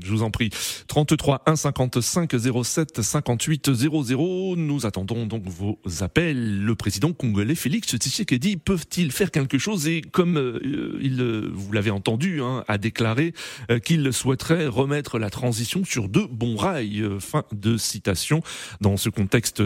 je 0.00 0.10
vous 0.10 0.22
en 0.22 0.30
prie. 0.30 0.50
33 0.88 1.42
1 1.46 1.56
55 1.56 2.34
07 2.64 3.02
58 3.02 3.74
00. 3.74 4.56
Nous 4.56 4.86
attendons 4.86 5.26
donc 5.26 5.44
vos 5.46 5.78
appels. 6.00 6.64
Le 6.64 6.74
président 6.74 7.12
congolais 7.12 7.54
Félix 7.54 7.96
Tshisekedi 7.96 8.56
peuvent-ils 8.56 9.12
faire 9.12 9.30
quelque 9.30 9.58
chose 9.58 9.86
Et 9.86 10.00
comme 10.00 10.38
euh, 10.38 10.98
il, 11.02 11.20
euh, 11.20 11.50
vous 11.52 11.72
l'avez 11.72 11.90
entendu, 11.90 12.40
hein, 12.40 12.64
a 12.68 12.78
déclaré 12.78 13.34
euh, 13.70 13.78
qu'il 13.78 14.12
souhaiterait 14.12 14.66
remettre 14.66 15.18
la 15.18 15.28
transition 15.28 15.84
sur 15.84 16.08
de 16.08 16.22
bons 16.30 16.56
rails. 16.56 17.06
fin 17.20 17.44
de 17.52 17.76
citation. 17.76 18.42
Dans 18.80 18.96
ce 18.96 19.08
contexte 19.08 19.62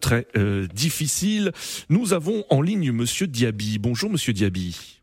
très 0.00 0.26
difficile, 0.74 1.52
nous 1.88 2.12
avons 2.12 2.44
en 2.50 2.62
ligne 2.62 2.92
Monsieur 2.92 3.26
Diaby. 3.26 3.78
Bonjour 3.78 4.10
Monsieur 4.10 4.32
Diaby. 4.32 4.99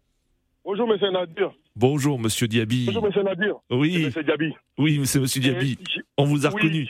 Bonjour, 0.67 0.85
monsieur 0.85 1.09
Nadir. 1.11 1.53
Bonjour, 1.77 2.19
monsieur 2.19 2.45
Diaby. 2.45 2.87
Bonjour, 2.87 3.05
monsieur 3.05 3.23
Nadir. 3.23 3.55
Oui. 3.69 4.03
Monsieur 4.03 4.21
Diaby. 4.21 4.53
Oui, 4.77 4.99
c'est 5.05 5.21
monsieur 5.21 5.39
Diaby. 5.39 5.77
On 6.17 6.25
vous 6.25 6.45
a 6.45 6.49
reconnu. 6.49 6.85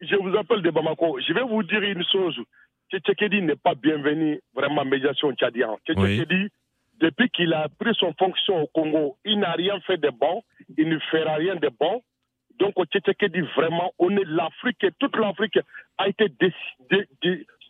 Je 0.00 0.16
vous, 0.16 0.36
appelle 0.36 0.60
de 0.60 0.70
Bamako. 0.70 1.20
Je 1.20 1.32
vais 1.32 1.44
vous 1.44 1.62
dire 1.62 1.82
une 1.82 2.02
chose. 2.10 2.36
Tchétchékédi 2.90 3.42
n'est 3.42 3.54
pas 3.54 3.76
bienvenu 3.76 4.40
vraiment 4.52 4.80
à 4.80 4.84
médiation 4.84 5.32
tchadienne. 5.34 5.76
Tchétchékédi, 5.86 6.48
depuis 7.00 7.30
qu'il 7.30 7.54
a 7.54 7.68
pris 7.68 7.94
son 7.94 8.12
fonction 8.18 8.60
au 8.60 8.66
Congo, 8.66 9.16
il 9.24 9.38
n'a 9.38 9.52
rien 9.52 9.78
fait 9.86 9.98
de 9.98 10.10
bon. 10.10 10.42
Il 10.76 10.88
ne 10.88 10.98
fera 11.12 11.36
rien 11.36 11.54
de 11.54 11.70
bon. 11.78 12.02
Donc, 12.58 12.74
Tchétchékédi, 12.74 13.42
vraiment, 13.54 13.92
on 14.00 14.10
est 14.16 14.26
l'Afrique, 14.26 14.84
toute 14.98 15.16
l'Afrique 15.16 15.60
a 15.96 16.08
été 16.08 16.26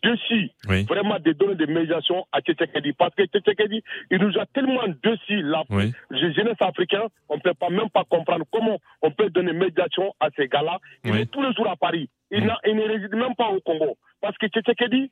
décidée 0.03 0.51
dessus 0.67 0.83
vraiment 0.83 1.17
de 1.19 1.31
donner 1.33 1.55
des 1.55 1.67
médiations 1.67 2.25
à 2.31 2.41
Tchétchékédi. 2.41 2.93
Parce 2.93 3.13
que 3.15 3.25
Tchétchékédi, 3.25 3.83
il 4.09 4.17
nous 4.19 4.37
a 4.39 4.45
tellement 4.47 4.87
dessus, 5.03 5.41
la 5.41 5.63
jeunesse 6.11 6.57
africaine, 6.59 7.07
on 7.29 7.35
ne 7.35 7.41
peut 7.41 7.53
pas 7.53 7.69
même 7.69 7.89
pas 7.89 8.03
comprendre 8.09 8.45
comment 8.51 8.77
on 9.01 9.11
peut 9.11 9.29
donner 9.29 9.53
médiation 9.53 10.13
à 10.19 10.29
ces 10.35 10.47
gars-là. 10.47 10.79
Il 11.03 11.15
est 11.15 11.25
tous 11.31 11.41
les 11.41 11.53
jours 11.53 11.69
à 11.69 11.75
Paris. 11.75 12.09
Il, 12.31 12.49
il 12.65 12.75
ne 12.75 12.83
réside 12.83 13.13
même 13.15 13.35
pas 13.35 13.49
au 13.49 13.59
Congo. 13.61 13.97
Parce 14.21 14.37
que 14.37 14.47
Tchétchékédi, 14.47 15.09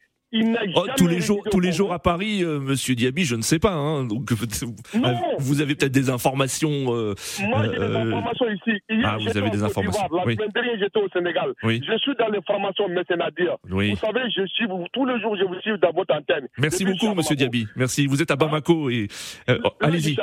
Oh, 0.75 0.85
tous 0.95 1.07
les 1.07 1.21
jours, 1.21 1.41
tous 1.49 1.59
les 1.59 1.71
jours 1.71 1.91
à 1.91 1.97
Paris, 1.97 2.43
euh, 2.43 2.59
Monsieur 2.59 2.93
Diaby, 2.93 3.25
je 3.25 3.35
ne 3.35 3.41
sais 3.41 3.57
pas. 3.57 3.71
Hein, 3.73 4.03
donc, 4.03 4.31
vous 5.39 5.61
avez 5.61 5.73
peut-être 5.75 5.91
des 5.91 6.09
informations. 6.11 6.93
Euh, 6.93 7.15
Moi, 7.41 7.63
j'ai 7.63 7.69
des 7.71 7.79
euh, 7.79 8.05
informations 8.05 8.45
ici. 8.49 8.79
ah, 9.03 9.17
vous 9.19 9.37
avez 9.37 9.49
des 9.49 9.63
informations. 9.63 10.07
La 10.11 10.21
semaine 10.23 10.49
dernière, 10.53 10.77
j'étais 10.79 10.99
au 10.99 11.09
Sénégal. 11.09 11.53
Je 11.63 11.97
suis 11.97 12.15
dans 12.19 12.27
les 12.27 12.41
formations 12.45 12.87
mécénaires. 12.89 13.29
Oui. 13.71 13.91
Vous 13.91 13.95
savez, 13.97 14.21
je 14.29 14.45
suis 14.45 14.67
tous 14.93 15.05
les 15.05 15.19
jours, 15.19 15.35
je 15.35 15.45
vous 15.45 15.59
suis 15.61 15.77
dans 15.79 15.91
votre 15.91 16.13
antenne. 16.13 16.47
Merci 16.57 16.85
beaucoup, 16.85 17.13
Monsieur 17.15 17.35
Diaby. 17.35 17.67
Merci. 17.75 18.05
Vous 18.05 18.21
êtes 18.21 18.31
à 18.31 18.35
Bamako 18.35 18.89
et 18.89 19.07
allez-y. 19.81 20.15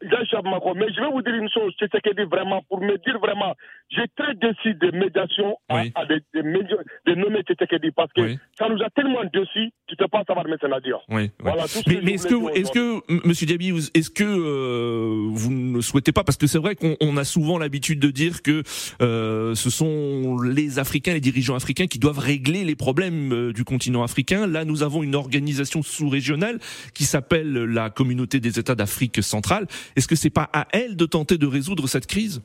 Mais 0.00 0.86
je 0.94 1.00
vais 1.00 1.10
vous 1.10 1.22
dire 1.22 1.34
une 1.34 1.48
chose, 1.50 1.74
c'est 1.78 1.90
ce 1.92 1.98
qu'il 1.98 2.14
dit 2.14 2.28
vraiment, 2.30 2.62
pour 2.68 2.80
me 2.80 2.96
dire 2.98 3.18
vraiment, 3.18 3.54
j'ai 3.90 4.04
très 4.16 4.34
déçu 4.34 4.74
des 4.74 4.92
médiations 4.92 5.58
à, 5.68 6.04
des, 6.06 6.20
des, 6.34 7.16
nommer 7.16 7.42
Tshisekedi 7.42 7.90
parce 7.90 8.12
que 8.12 8.34
ça 8.56 8.68
nous 8.68 8.80
a 8.82 8.90
tellement 8.90 9.24
déçus, 9.24 9.72
tu 9.86 9.94
ne 9.94 9.96
peux 9.96 10.08
pas 10.08 10.22
savoir, 10.26 10.44
mais 10.46 10.54
à 10.72 10.80
dire. 10.80 10.98
Oui, 11.08 11.30
voilà, 11.40 11.64
mais, 11.86 12.12
est-ce 12.12 12.26
que, 12.26 12.58
est-ce 12.58 12.70
que, 12.70 13.26
Monsieur 13.26 13.46
Diaby, 13.46 13.90
est-ce 13.94 14.10
que 14.10 14.24
euh, 14.24 15.28
vous 15.30 15.50
ne 15.50 15.80
souhaitez 15.80 16.12
pas, 16.12 16.22
parce 16.22 16.36
que 16.36 16.46
c'est 16.46 16.58
vrai 16.58 16.76
qu'on 16.76 17.16
a 17.16 17.24
souvent 17.24 17.58
l'habitude 17.58 17.98
de 17.98 18.10
dire 18.10 18.42
que 18.42 18.62
euh, 19.00 19.54
ce 19.54 19.70
sont 19.70 20.38
les 20.42 20.78
Africains, 20.78 21.14
les 21.14 21.20
dirigeants 21.20 21.56
africains 21.56 21.86
qui 21.86 21.98
doivent 21.98 22.18
régler 22.18 22.64
les 22.64 22.76
problèmes 22.76 23.32
euh, 23.32 23.52
du 23.52 23.64
continent 23.64 24.02
africain. 24.02 24.46
Là, 24.46 24.64
nous 24.64 24.82
avons 24.82 25.02
une 25.02 25.14
organisation 25.14 25.82
sous-régionale 25.82 26.58
qui 26.94 27.04
s'appelle 27.04 27.52
la 27.52 27.90
Communauté 27.90 28.38
des 28.38 28.58
États 28.58 28.74
d'Afrique 28.74 29.22
centrale. 29.22 29.66
Est-ce 29.96 30.08
que 30.08 30.16
c'est 30.16 30.30
pas 30.30 30.48
à 30.52 30.66
elle 30.72 30.96
de 30.96 31.06
tenter 31.06 31.38
de 31.38 31.46
résoudre 31.46 31.86
cette 31.86 32.06
crise? 32.06 32.42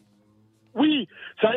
Oui, 0.76 1.08
ça 1.42 1.52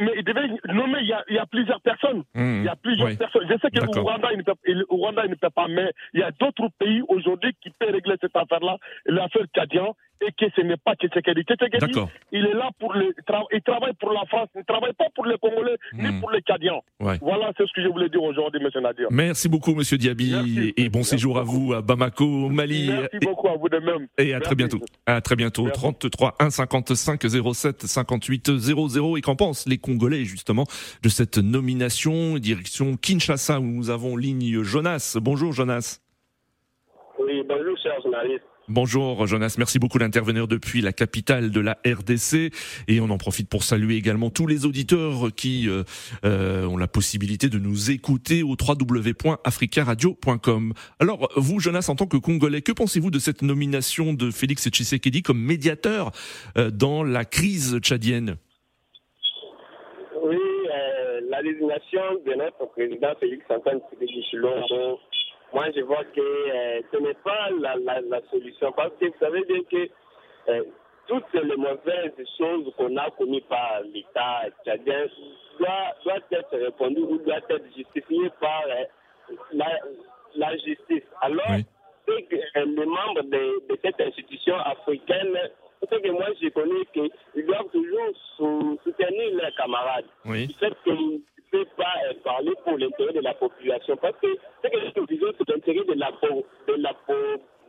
mais 0.00 0.12
il 0.16 0.24
devait 0.24 0.48
nommer, 0.72 0.98
il 1.00 1.08
y 1.08 1.12
a, 1.12 1.24
il 1.28 1.36
y 1.36 1.38
a 1.38 1.46
plusieurs 1.46 1.80
personnes. 1.80 2.22
Mmh, 2.34 2.60
il 2.60 2.64
y 2.64 2.68
a 2.68 2.76
plusieurs 2.76 3.16
personnes. 3.16 3.46
Je 3.48 3.58
sais 3.58 3.70
que 3.70 3.84
le 3.84 4.00
Rwanda, 4.00 4.28
il 4.32 4.38
ne, 4.38 4.42
peut, 4.42 4.54
Rwanda, 4.88 5.22
il 5.24 5.30
ne 5.30 5.34
peut 5.36 5.50
pas, 5.50 5.68
mais 5.68 5.90
il 6.14 6.20
y 6.20 6.22
a 6.22 6.30
d'autres 6.32 6.68
pays 6.78 7.02
aujourd'hui 7.08 7.54
qui 7.62 7.70
peuvent 7.70 7.92
régler 7.92 8.14
cette 8.20 8.36
affaire-là, 8.36 8.76
l'affaire 9.06 9.46
Tchadien, 9.54 9.92
et 10.20 10.32
que 10.32 10.46
ce 10.54 10.60
n'est 10.60 10.76
pas 10.76 10.94
Tshisekedi. 10.94 11.42
Tshisekedi, 11.42 12.00
il 12.32 12.46
est 12.46 12.54
là 12.54 12.70
pour 12.78 12.92
le 12.92 13.14
il 13.52 13.62
travaille 13.62 13.94
pour 13.94 14.12
la 14.12 14.24
France, 14.26 14.48
il 14.54 14.58
ne 14.58 14.64
travaille 14.64 14.92
pas 14.92 15.06
pour 15.14 15.24
les 15.26 15.36
Congolais 15.38 15.76
ni 15.94 16.08
hmm. 16.08 16.20
pour 16.20 16.30
les 16.30 16.42
Cadiens. 16.42 16.80
Voilà, 16.98 17.52
c'est 17.56 17.66
ce 17.66 17.72
que 17.72 17.82
je 17.82 17.88
voulais 17.88 18.08
dire 18.08 18.22
aujourd'hui, 18.22 18.60
M. 18.62 18.82
Nadir. 18.82 19.08
Merci 19.10 19.48
beaucoup, 19.48 19.72
M. 19.72 19.82
Diaby, 19.82 20.74
et 20.76 20.88
bon 20.88 21.02
séjour 21.02 21.38
à 21.38 21.42
vous 21.42 21.72
à 21.72 21.82
Bamako, 21.82 22.48
Mali. 22.48 22.90
Merci 22.90 23.18
beaucoup 23.22 23.48
à 23.48 23.56
vous 23.56 23.68
de 23.68 23.78
même. 23.78 24.06
Et 24.18 24.34
à 24.34 24.40
très 24.40 24.54
bientôt. 24.54 24.80
À 25.06 25.20
très 25.20 25.36
bientôt. 25.36 25.68
33 25.70 26.36
1 26.38 26.50
55 26.50 27.22
07 27.54 27.82
58 27.82 28.58
00. 28.58 29.16
Et 29.16 29.20
qu'en 29.20 29.36
les 29.66 29.78
Congolais, 29.78 30.24
justement, 30.24 30.66
de 31.02 31.08
cette 31.08 31.38
nomination 31.38 32.38
direction 32.38 32.96
Kinshasa, 32.96 33.60
où 33.60 33.64
nous 33.64 33.90
avons 33.90 34.16
ligne 34.16 34.62
Jonas. 34.62 35.16
Bonjour, 35.20 35.52
Jonas. 35.52 36.00
Oui, 37.18 37.42
bonjour, 37.46 37.76
cher 37.82 38.00
journaliste. 38.02 38.44
Bonjour 38.72 39.26
Jonas, 39.26 39.56
merci 39.58 39.80
beaucoup 39.80 39.98
d'intervenir 39.98 40.46
depuis 40.46 40.80
la 40.80 40.92
capitale 40.92 41.50
de 41.50 41.58
la 41.58 41.76
RDC 41.84 42.52
et 42.86 43.00
on 43.00 43.10
en 43.10 43.18
profite 43.18 43.48
pour 43.48 43.64
saluer 43.64 43.96
également 43.96 44.30
tous 44.30 44.46
les 44.46 44.64
auditeurs 44.64 45.34
qui 45.34 45.68
euh, 45.68 45.82
euh, 46.24 46.66
ont 46.66 46.76
la 46.76 46.86
possibilité 46.86 47.48
de 47.48 47.58
nous 47.58 47.90
écouter 47.90 48.44
au 48.44 48.56
www.africaradio.com. 48.56 50.72
Alors 51.00 51.28
vous 51.34 51.58
Jonas 51.58 51.86
en 51.88 51.96
tant 51.96 52.06
que 52.06 52.16
Congolais, 52.16 52.62
que 52.62 52.70
pensez-vous 52.70 53.10
de 53.10 53.18
cette 53.18 53.42
nomination 53.42 54.12
de 54.12 54.30
Félix 54.30 54.68
Tshisekedi 54.68 55.22
comme 55.22 55.40
médiateur 55.40 56.12
euh, 56.56 56.70
dans 56.70 57.02
la 57.02 57.24
crise 57.24 57.80
tchadienne? 57.80 58.36
La 61.40 61.52
désignation 61.52 62.14
de 62.26 62.34
notre 62.34 62.66
président 62.72 63.14
Félix 63.18 63.44
Antoine 63.48 63.80
Tshisekedi 63.90 64.38
moi 65.52 65.66
je 65.74 65.80
vois 65.80 66.04
que 66.04 66.20
euh, 66.20 66.80
ce 66.92 66.96
n'est 66.98 67.14
pas 67.24 67.50
la, 67.58 67.76
la, 67.76 68.00
la, 68.02 68.20
solution. 68.30 68.72
Parce 68.72 68.92
que 69.00 69.06
vous 69.06 69.18
savez 69.18 69.42
bien 69.44 69.62
que 69.64 69.88
euh, 70.48 70.62
toutes 71.06 71.32
les 71.32 71.56
mauvaises 71.56 72.12
choses 72.38 72.72
qu'on 72.76 72.96
a 72.96 73.10
commises 73.10 73.42
par 73.48 73.80
l'État 73.92 74.42
tchadien 74.64 75.06
doivent, 75.58 75.94
doivent 76.04 76.22
être 76.30 76.56
répondues 76.56 77.02
ou 77.02 77.18
doivent 77.18 77.42
être 77.48 77.66
justifiées 77.76 78.30
par 78.40 78.62
euh, 78.68 79.34
la, 79.52 79.78
la, 80.36 80.56
justice. 80.58 81.02
Alors, 81.20 81.44
oui. 81.50 82.26
que, 82.28 82.36
les 82.60 82.86
membres 82.86 83.22
de, 83.22 83.68
de, 83.68 83.78
cette 83.82 84.00
institution 84.00 84.56
africaine, 84.56 85.36
ce 85.82 85.96
que 85.96 86.10
moi 86.10 86.26
je 86.40 86.48
connais 86.50 86.84
qu'ils 86.92 87.46
doivent 87.46 87.70
toujours 87.72 88.78
soutenir 88.84 89.34
leurs 89.34 89.54
camarades. 89.56 90.06
Oui. 90.26 90.46
Du 90.46 90.54
fait 90.54 90.74
ne 91.60 91.76
pas 91.76 92.20
parler 92.24 92.52
pour 92.64 92.78
l'intérêt 92.78 93.12
de 93.12 93.20
la 93.20 93.34
population. 93.34 93.96
Parce 93.96 94.16
que 94.20 94.28
ce 94.64 94.68
que 94.68 95.00
nous 95.00 95.06
disons, 95.06 95.32
c'est 95.38 95.48
l'intérêt 95.48 95.84
de 95.84 95.94
la, 95.94 96.10
de 96.68 96.74
la, 96.82 96.92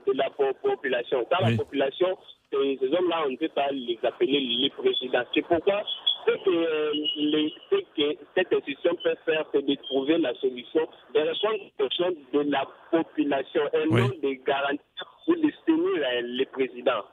de 0.08 0.14
la 0.14 0.30
population. 0.30 1.26
Dans 1.32 1.48
la 1.48 1.56
population, 1.56 2.18
ces, 2.52 2.78
hommes-là, 2.84 3.24
on 3.26 3.32
ne 3.32 3.38
peut 3.38 3.50
pas 3.50 3.70
les 3.72 3.98
appeler 4.04 4.40
les 4.40 4.70
présidents. 4.70 5.24
C'est 5.34 5.42
pourquoi 5.44 5.84
ce 6.26 6.32
que, 6.32 6.50
euh, 6.50 6.92
les, 7.16 7.54
ce 7.70 7.76
que 7.96 8.18
cette 8.36 8.54
institution 8.54 8.96
peut 9.04 9.16
faire, 9.26 9.46
c'est 9.52 9.66
de 9.66 9.76
trouver 9.76 10.18
la 10.18 10.34
solution, 10.36 10.88
de 11.14 11.20
répondre 11.20 11.64
aux 11.80 12.38
de 12.38 12.52
la 12.52 12.68
population 12.92 13.62
et 13.74 13.86
non 13.90 14.08
de 14.08 14.46
garantir 14.46 14.80
ou 15.28 15.36
de 15.36 15.52
soutenir 15.52 16.04
euh, 16.04 16.22
les 16.24 16.46
présidents. 16.46 17.04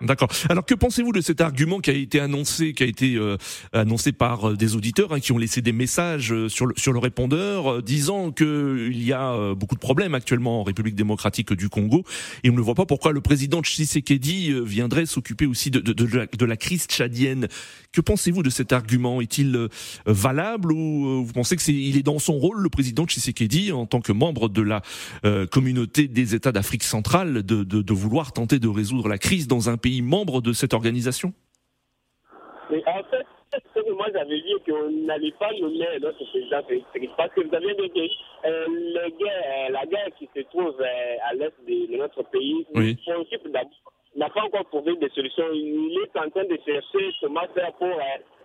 D'accord. 0.00 0.28
Alors 0.48 0.64
que 0.64 0.74
pensez-vous 0.74 1.12
de 1.12 1.20
cet 1.20 1.42
argument 1.42 1.80
qui 1.80 1.90
a 1.90 1.92
été 1.92 2.20
annoncé, 2.20 2.72
qui 2.72 2.82
a 2.82 2.86
été 2.86 3.16
euh, 3.16 3.36
annoncé 3.72 4.12
par 4.12 4.50
euh, 4.50 4.56
des 4.56 4.74
auditeurs 4.74 5.12
hein, 5.12 5.20
qui 5.20 5.32
ont 5.32 5.38
laissé 5.38 5.60
des 5.60 5.72
messages 5.72 6.32
euh, 6.32 6.48
sur 6.48 6.64
le, 6.64 6.74
sur 6.78 6.92
le 6.92 6.98
répondeur 6.98 7.82
disant 7.82 8.32
qu'il 8.32 9.02
y 9.02 9.12
a 9.12 9.54
beaucoup 9.54 9.74
de 9.74 9.80
problèmes 9.80 10.14
actuellement 10.14 10.60
en 10.60 10.62
République 10.62 10.94
démocratique 10.94 11.52
du 11.52 11.68
Congo? 11.68 12.04
Et 12.44 12.50
on 12.50 12.54
ne 12.54 12.60
voit 12.60 12.74
pas 12.74 12.86
pourquoi 12.86 13.12
le 13.12 13.20
président 13.20 13.60
Tshisekedi 13.60 14.54
viendrait 14.64 15.04
s'occuper 15.04 15.44
aussi 15.44 15.70
de, 15.70 15.80
de, 15.80 15.92
de, 15.92 16.46
la, 16.46 16.56
crise 16.56 16.86
tchadienne. 16.86 17.48
Que 17.92 18.00
pensez-vous 18.00 18.42
de 18.42 18.50
cet 18.50 18.72
argument? 18.72 19.20
Est-il 19.20 19.68
valable 20.06 20.72
ou 20.72 21.24
vous 21.24 21.32
pensez 21.32 21.56
que 21.56 21.62
c'est 21.62 21.74
il 21.74 21.96
est 21.96 22.02
dans 22.02 22.18
son 22.18 22.34
rôle 22.34 22.60
le 22.60 22.68
président 22.68 23.04
Tshisekedi 23.04 23.72
en 23.72 23.86
tant 23.86 24.00
que 24.00 24.12
membre 24.12 24.48
de 24.48 24.62
la 24.62 24.82
communauté 25.50 26.08
des 26.08 26.34
États 26.34 26.52
d'Afrique 26.52 26.84
centrale 26.84 27.42
de, 27.42 27.64
de 27.64 27.92
vouloir 27.92 28.32
tenter 28.32 28.58
de 28.58 28.68
résoudre 28.68 29.08
la 29.08 29.18
crise 29.18 29.46
dans 29.46 29.68
un 29.68 29.76
pays 29.76 29.89
membre 30.02 30.40
de 30.40 30.52
cette 30.52 30.74
organisation? 30.74 31.32
Mais 32.70 32.82
En 32.86 33.02
fait, 33.10 33.26
moi 33.92 34.06
j'avais 34.12 34.40
dit 34.40 34.54
qu'on 34.66 34.90
n'allait 35.06 35.32
pas 35.32 35.50
nommer 35.60 35.86
notre 36.00 36.24
président 36.30 36.62
parce 37.16 37.32
que 37.34 37.40
vous 37.40 37.54
avez 37.54 37.74
dit 37.74 37.90
que 37.90 38.48
euh, 38.48 38.66
euh, 38.96 39.68
la 39.70 39.86
guerre 39.86 40.08
qui 40.18 40.28
se 40.34 40.40
trouve 40.50 40.80
euh, 40.80 41.28
à 41.28 41.34
l'est 41.34 41.52
de, 41.66 41.96
notre 41.96 42.22
pays, 42.30 42.66
oui. 42.74 42.96
n'a 44.16 44.28
pas 44.30 44.42
encore 44.42 44.68
trouvé 44.68 44.96
de 44.96 45.08
solution. 45.08 45.44
Il 45.52 45.98
est 46.04 46.18
en 46.18 46.30
train 46.30 46.44
de 46.44 46.58
chercher 46.64 47.10
comment 47.20 47.46
faire 47.54 47.72
pour 47.74 47.88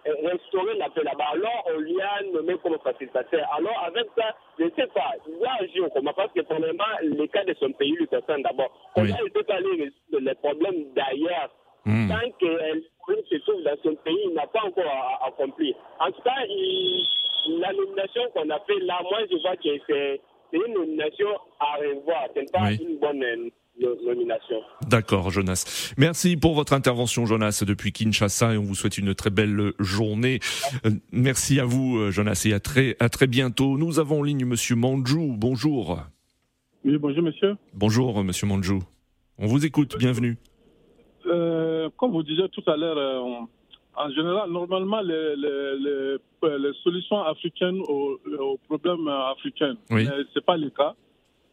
restaurer 0.06 0.78
la 0.78 0.90
paix 0.90 1.04
là-bas. 1.04 1.26
Alors, 1.34 1.68
on 1.74 1.80
lui 1.80 2.00
a 2.02 2.22
nommé 2.34 2.56
comme 2.62 2.78
facilitateur. 2.84 3.48
Alors, 3.58 3.84
avec 3.86 4.08
ça, 4.18 4.36
je 4.60 4.66
ne 4.66 4.70
sais 4.72 4.88
pas, 4.88 5.14
il 5.28 5.38
doit 5.38 5.54
agir 5.60 5.88
comment 5.94 6.14
Parce 6.14 6.32
que, 6.34 6.42
premièrement, 6.42 6.84
les 7.02 7.28
cas 7.28 7.44
de 7.44 7.56
son 7.60 7.72
pays 7.74 7.94
lui 7.94 8.08
concernent 8.08 8.44
d'abord. 8.44 8.72
Comment 8.96 9.16
il 9.24 9.32
peut 9.32 9.46
aller 9.50 9.70
résoudre 9.70 10.30
les 10.30 10.36
problèmes 10.36 10.94
d'ailleurs 10.94 11.50
mmh. 11.86 12.10
Tant 12.10 12.32
que 12.40 12.46
le 12.46 13.24
se 13.30 13.36
trouve 13.38 13.62
dans 13.64 13.78
son 13.84 13.96
pays, 13.96 14.20
il 14.26 14.34
n'a 14.34 14.48
pas 14.48 14.64
encore 14.66 15.22
accompli. 15.28 15.76
En 16.00 16.12
tout 16.12 16.22
cas, 16.22 16.46
il, 16.48 17.06
la 17.60 17.74
nomination 17.74 18.24
qu'on 18.34 18.50
a 18.50 18.60
fait 18.62 18.80
là, 18.80 19.02
moi, 19.04 19.20
je 19.30 19.38
vois 19.42 19.56
que 19.56 19.70
c'est 19.88 20.22
une 20.56 20.74
nomination 20.74 21.28
à 21.60 21.78
revoir. 21.78 22.28
Ce 22.34 22.40
n'est 22.40 22.46
pas 22.48 22.72
une 22.72 23.00
bonne 23.00 23.24
nomination. 24.06 24.58
D'accord, 24.88 25.30
Jonas. 25.32 25.94
Merci 25.98 26.38
pour 26.38 26.54
votre 26.54 26.74
intervention, 26.74 27.26
Jonas, 27.26 27.64
depuis 27.66 27.92
Kinshasa, 27.92 28.54
et 28.54 28.58
on 28.58 28.64
vous 28.64 28.76
souhaite 28.76 28.98
une 28.98 29.14
très 29.14 29.30
belle 29.30 29.74
journée. 29.80 30.40
Euh, 30.86 30.92
merci 31.12 31.60
à 31.60 31.66
vous, 31.66 31.98
euh, 31.98 32.12
Jonas, 32.12 32.44
et 32.46 32.54
à 32.54 32.60
très, 32.60 32.96
à 33.00 33.10
très 33.10 33.28
bientôt. 33.28 33.78
Nous 33.78 34.00
avons 34.00 34.20
en 34.20 34.24
ligne 34.24 34.46
Monsieur 34.46 34.76
Manjou. 34.76 35.36
Bonjour. 35.38 36.00
Oui, 36.86 36.98
bonjour, 36.98 37.24
monsieur. 37.24 37.58
Bonjour, 37.74 38.24
Monsieur 38.24 38.48
Manjou. 38.48 38.80
On 39.40 39.48
vous 39.48 39.66
écoute. 39.66 39.98
Bienvenue. 39.98 40.38
Euh, 41.26 41.90
comme 41.98 42.12
vous 42.12 42.24
disiez 42.24 42.48
tout 42.50 42.64
à 42.68 42.78
l'heure, 42.78 42.98
euh, 42.98 43.46
en 43.98 44.10
général, 44.12 44.50
normalement, 44.52 45.02
les, 45.02 45.36
les, 45.36 46.18
les, 46.42 46.74
solutions 46.84 47.22
africaines 47.24 47.82
aux, 47.88 48.20
aux 48.40 48.58
problèmes 48.68 49.08
africains, 49.08 49.76
oui. 49.90 50.06
ce 50.06 50.40
n'est 50.40 50.46
pas 50.46 50.58
le 50.58 50.70
cas 50.70 50.96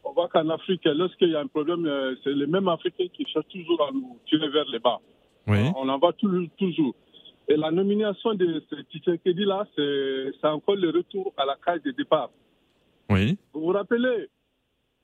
on 0.04 0.12
voit 0.12 0.28
qu'en 0.28 0.48
Afrique, 0.48 0.84
lorsqu'il 0.84 1.30
y 1.30 1.36
a 1.36 1.40
un 1.40 1.46
problème, 1.46 1.86
euh, 1.86 2.14
c'est 2.24 2.32
les 2.32 2.46
mêmes 2.46 2.68
Africains 2.68 3.06
qui 3.12 3.24
cherchent 3.26 3.48
toujours 3.48 3.86
à 3.88 3.92
nous 3.92 4.18
tirer 4.28 4.48
vers 4.48 4.66
les 4.66 4.78
bas. 4.78 5.00
On 5.46 5.88
en 5.88 5.98
voit 5.98 6.12
toujours. 6.12 6.94
Et 7.48 7.56
la 7.56 7.70
nomination 7.70 8.34
de 8.34 8.62
ce 8.70 8.76
Tshisekedi 8.82 9.44
là, 9.44 9.66
c'est 9.76 10.46
encore 10.46 10.76
le 10.76 10.90
retour 10.90 11.32
à 11.36 11.44
la 11.44 11.56
case 11.64 11.82
de 11.82 11.90
départ. 11.90 12.30
Oui. 13.10 13.36
Vous 13.52 13.62
vous 13.62 13.72
rappelez, 13.72 14.28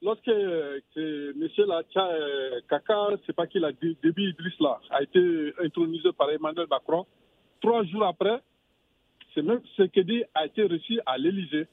lorsque 0.00 0.28
euh, 0.28 0.78
M. 0.96 1.48
Euh, 1.96 2.60
Kaka, 2.68 3.08
c'est 3.26 3.34
pas 3.34 3.46
qui 3.46 3.58
l'a 3.58 3.72
dit, 3.72 3.96
Déby 4.02 4.28
Idriss 4.28 4.58
là, 4.60 4.80
a 4.90 5.02
été 5.02 5.52
intronisé 5.62 6.12
par 6.16 6.30
Emmanuel 6.30 6.66
Macron, 6.70 7.06
trois 7.60 7.84
jours 7.84 8.04
après, 8.04 8.40
c'est 9.34 9.42
même 9.42 9.60
Tshisekedi 9.60 10.24
a 10.34 10.46
été 10.46 10.62
reçu 10.64 11.00
à 11.06 11.18
l'Élysée. 11.18 11.66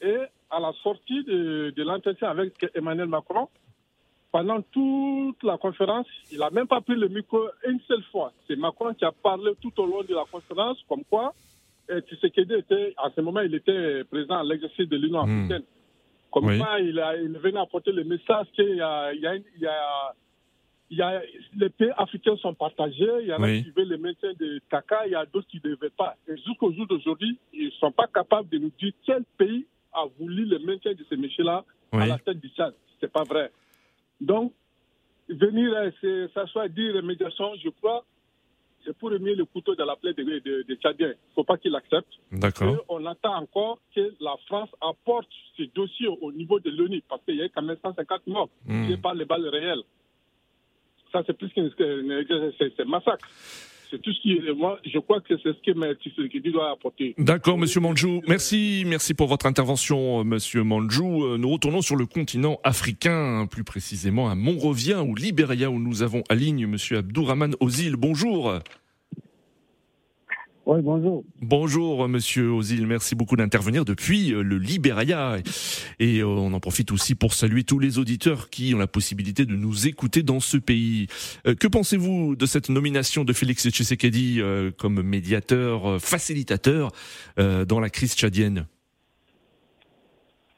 Et 0.00 0.16
à 0.50 0.60
la 0.60 0.72
sortie 0.82 1.22
de, 1.24 1.72
de 1.76 1.82
l'entretien 1.82 2.28
avec 2.28 2.54
Emmanuel 2.74 3.06
Macron, 3.08 3.48
pendant 4.32 4.60
toute 4.62 5.42
la 5.44 5.58
conférence, 5.58 6.06
il 6.30 6.38
n'a 6.38 6.50
même 6.50 6.66
pas 6.66 6.80
pris 6.80 6.94
le 6.94 7.08
micro 7.08 7.40
une 7.66 7.80
seule 7.86 8.02
fois. 8.10 8.32
C'est 8.48 8.56
Macron 8.56 8.94
qui 8.94 9.04
a 9.04 9.12
parlé 9.12 9.52
tout 9.60 9.72
au 9.80 9.86
long 9.86 10.02
de 10.02 10.14
la 10.14 10.24
conférence, 10.30 10.78
comme 10.88 11.04
quoi 11.04 11.32
et 11.88 12.00
Tshisekedi 12.00 12.54
était, 12.54 12.94
à 12.96 13.10
ce 13.14 13.20
moment, 13.20 13.40
il 13.40 13.54
était 13.54 14.04
président 14.04 14.38
à 14.38 14.44
l'exercice 14.44 14.88
de 14.88 14.96
l'Union 14.96 15.26
Hmm. 15.26 15.40
africaine. 15.46 15.64
Comme 16.30 16.46
Oui. 16.46 16.58
ça, 16.58 16.80
il, 16.80 16.98
a, 16.98 17.16
il 17.16 17.36
venait 17.38 17.58
apporter 17.60 17.92
le 17.92 18.04
message 18.04 18.46
qu'il 18.54 18.76
y 18.76 18.80
a, 18.80 19.12
il 20.92 20.98
y 20.98 21.02
a, 21.02 21.22
les 21.56 21.70
pays 21.70 21.90
africains 21.96 22.36
sont 22.36 22.52
partagés. 22.52 23.08
Il 23.22 23.28
y 23.28 23.32
en 23.32 23.42
a 23.42 23.48
qui 23.48 23.70
veulent 23.74 23.88
le 23.88 23.96
maintien 23.96 24.34
de 24.38 24.60
Kaka, 24.70 25.06
il 25.06 25.12
y 25.12 25.14
a 25.14 25.24
d'autres 25.24 25.48
qui 25.48 25.58
ne 25.64 25.70
veulent 25.70 25.90
pas. 25.96 26.16
Et 26.28 26.36
jusqu'au 26.36 26.70
jour 26.70 26.86
d'aujourd'hui, 26.86 27.38
ils 27.54 27.66
ne 27.66 27.70
sont 27.70 27.92
pas 27.92 28.06
capables 28.06 28.50
de 28.50 28.58
nous 28.58 28.70
dire 28.78 28.92
quel 29.06 29.24
pays 29.38 29.66
a 29.94 30.04
voulu 30.18 30.44
le 30.44 30.58
maintien 30.58 30.92
de 30.92 31.02
ces 31.08 31.16
messieurs-là 31.16 31.64
à 31.92 32.06
la 32.06 32.18
tête 32.18 32.38
du 32.40 32.48
Tchad. 32.48 32.74
Ce 33.00 33.06
n'est 33.06 33.10
pas 33.10 33.24
vrai. 33.24 33.50
Donc, 34.20 34.52
venir 35.30 35.72
s'asseoir 36.34 36.66
et 36.66 36.68
dire 36.68 37.02
médiation, 37.02 37.54
je 37.64 37.70
crois, 37.70 38.04
c'est 38.84 38.94
pour 38.98 39.12
remettre 39.12 39.38
le 39.38 39.46
couteau 39.46 39.74
dans 39.74 39.86
la 39.86 39.96
plaie 39.96 40.12
des 40.12 40.24
de, 40.24 40.74
Tchadiens. 40.74 41.06
Il 41.06 41.30
ne 41.30 41.34
faut 41.34 41.44
pas 41.44 41.56
qu'ils 41.56 41.72
l'acceptent. 41.72 42.18
D'accord. 42.32 42.84
On 42.90 43.06
attend 43.06 43.36
encore 43.36 43.78
que 43.96 44.12
la 44.20 44.36
France 44.46 44.68
apporte 44.82 45.28
ce 45.56 45.62
dossier 45.74 46.08
au 46.08 46.30
niveau 46.32 46.60
de 46.60 46.68
l'ONU, 46.68 47.02
parce 47.08 47.22
qu'il 47.24 47.36
y 47.36 47.42
a 47.42 47.48
quand 47.48 47.62
même 47.62 47.78
150 47.82 48.26
morts, 48.26 48.50
mmh. 48.66 48.88
qui 48.88 48.96
pas 48.98 49.14
les 49.14 49.24
balles 49.24 49.48
réelles. 49.48 49.84
Ça, 51.12 51.22
c'est 51.26 51.36
plus 51.36 51.50
qu'un 51.50 51.68
massacre. 52.86 53.28
Moi, 54.56 54.80
je 54.84 54.98
crois 54.98 55.20
que 55.20 55.36
c'est 55.42 55.52
ce 55.52 55.62
que 55.62 56.50
doit 56.50 56.70
apporter. 56.70 57.14
D'accord, 57.18 57.58
Monsieur 57.58 57.80
Manjou. 57.80 58.22
Merci, 58.26 58.84
merci 58.86 59.12
pour 59.12 59.28
votre 59.28 59.46
intervention, 59.46 60.24
Monsieur 60.24 60.62
Manjou. 60.62 61.24
Euh, 61.24 61.36
nous 61.36 61.50
retournons 61.50 61.82
sur 61.82 61.96
le 61.96 62.06
continent 62.06 62.58
africain, 62.64 63.46
plus 63.50 63.64
précisément 63.64 64.30
à 64.30 64.34
Monrovia 64.34 65.02
ou 65.02 65.14
Libéria, 65.14 65.70
où 65.70 65.78
nous 65.78 66.02
avons 66.02 66.22
à 66.30 66.34
ligne 66.34 66.66
Monsieur 66.66 66.98
Abdourahman 66.98 67.54
Ozil. 67.60 67.96
Bonjour. 67.96 68.60
Oui, 70.64 70.80
bonjour. 70.80 71.24
Bonjour, 71.40 72.08
monsieur 72.08 72.50
Ozil. 72.50 72.86
Merci 72.86 73.16
beaucoup 73.16 73.34
d'intervenir 73.34 73.84
depuis 73.84 74.32
euh, 74.32 74.42
le 74.42 74.58
Libéria. 74.58 75.38
Et 75.98 76.20
euh, 76.20 76.26
on 76.26 76.52
en 76.52 76.60
profite 76.60 76.92
aussi 76.92 77.16
pour 77.16 77.34
saluer 77.34 77.64
tous 77.64 77.80
les 77.80 77.98
auditeurs 77.98 78.48
qui 78.48 78.72
ont 78.72 78.78
la 78.78 78.86
possibilité 78.86 79.44
de 79.44 79.56
nous 79.56 79.88
écouter 79.88 80.22
dans 80.22 80.38
ce 80.38 80.58
pays. 80.58 81.08
Euh, 81.48 81.56
que 81.56 81.66
pensez-vous 81.66 82.36
de 82.36 82.46
cette 82.46 82.68
nomination 82.68 83.24
de 83.24 83.32
Félix 83.32 83.68
Tshisekedi 83.68 84.40
comme 84.78 85.02
médiateur, 85.02 86.00
facilitateur 86.00 86.90
dans 87.36 87.80
la 87.80 87.90
crise 87.90 88.14
tchadienne? 88.14 88.66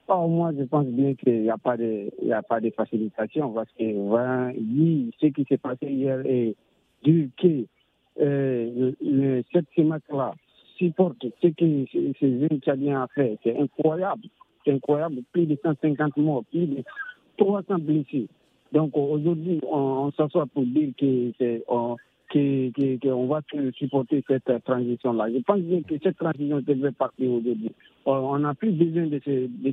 Oh, 0.09 0.29
Moi, 0.29 0.53
je 0.59 0.65
pense 0.65 0.87
bien 0.87 1.15
qu'il 1.15 1.43
n'y 1.43 1.51
a, 1.51 1.57
pas 1.57 1.77
de, 1.77 2.11
il 2.23 2.33
a 2.33 2.43
pas 2.43 2.61
de 2.61 2.71
facilitation 2.71 3.53
parce 3.53 3.71
que 3.79 4.07
voilà, 4.07 4.53
ce 4.53 5.27
qui 5.27 5.45
s'est 5.49 5.57
passé 5.57 5.87
hier 5.87 6.21
est 6.27 6.55
du 7.03 7.31
que 7.41 7.67
euh, 8.21 8.93
le, 9.01 9.43
cette 9.53 9.67
CEMAC-là 9.75 10.35
supporte 10.77 11.25
ce 11.43 11.49
que 11.49 11.85
ces 11.93 12.41
jeunes 12.41 12.61
Tchadiens 12.61 13.05
ont 13.05 13.09
fait. 13.15 13.39
C'est 13.43 13.59
incroyable. 13.59 14.23
C'est 14.65 14.73
incroyable. 14.73 15.23
Plus 15.33 15.47
de 15.47 15.59
150 15.63 16.17
morts, 16.19 16.45
plus 16.51 16.67
de 16.67 16.85
300 17.39 17.79
blessés. 17.79 18.29
Donc 18.73 18.97
aujourd'hui, 18.97 19.61
on, 19.71 20.11
s'assoit 20.13 20.47
pour 20.47 20.65
dire 20.65 20.93
que 20.99 21.63
on, 21.69 21.97
qu'on 22.33 23.27
va 23.27 23.41
supporter 23.77 24.25
cette 24.27 24.65
transition-là. 24.65 25.31
Je 25.33 25.39
pense 25.43 25.61
bien 25.61 25.83
que 25.83 25.95
cette 26.03 26.17
transition 26.17 26.61
devrait 26.61 26.93
partir 26.93 27.31
aujourd'hui. 27.31 27.71
On 28.07 28.39
n'a 28.39 28.55
plus 28.55 28.73
besoin 28.73 29.07
de 29.07 29.21
ce, 29.25 29.47
de 29.47 29.73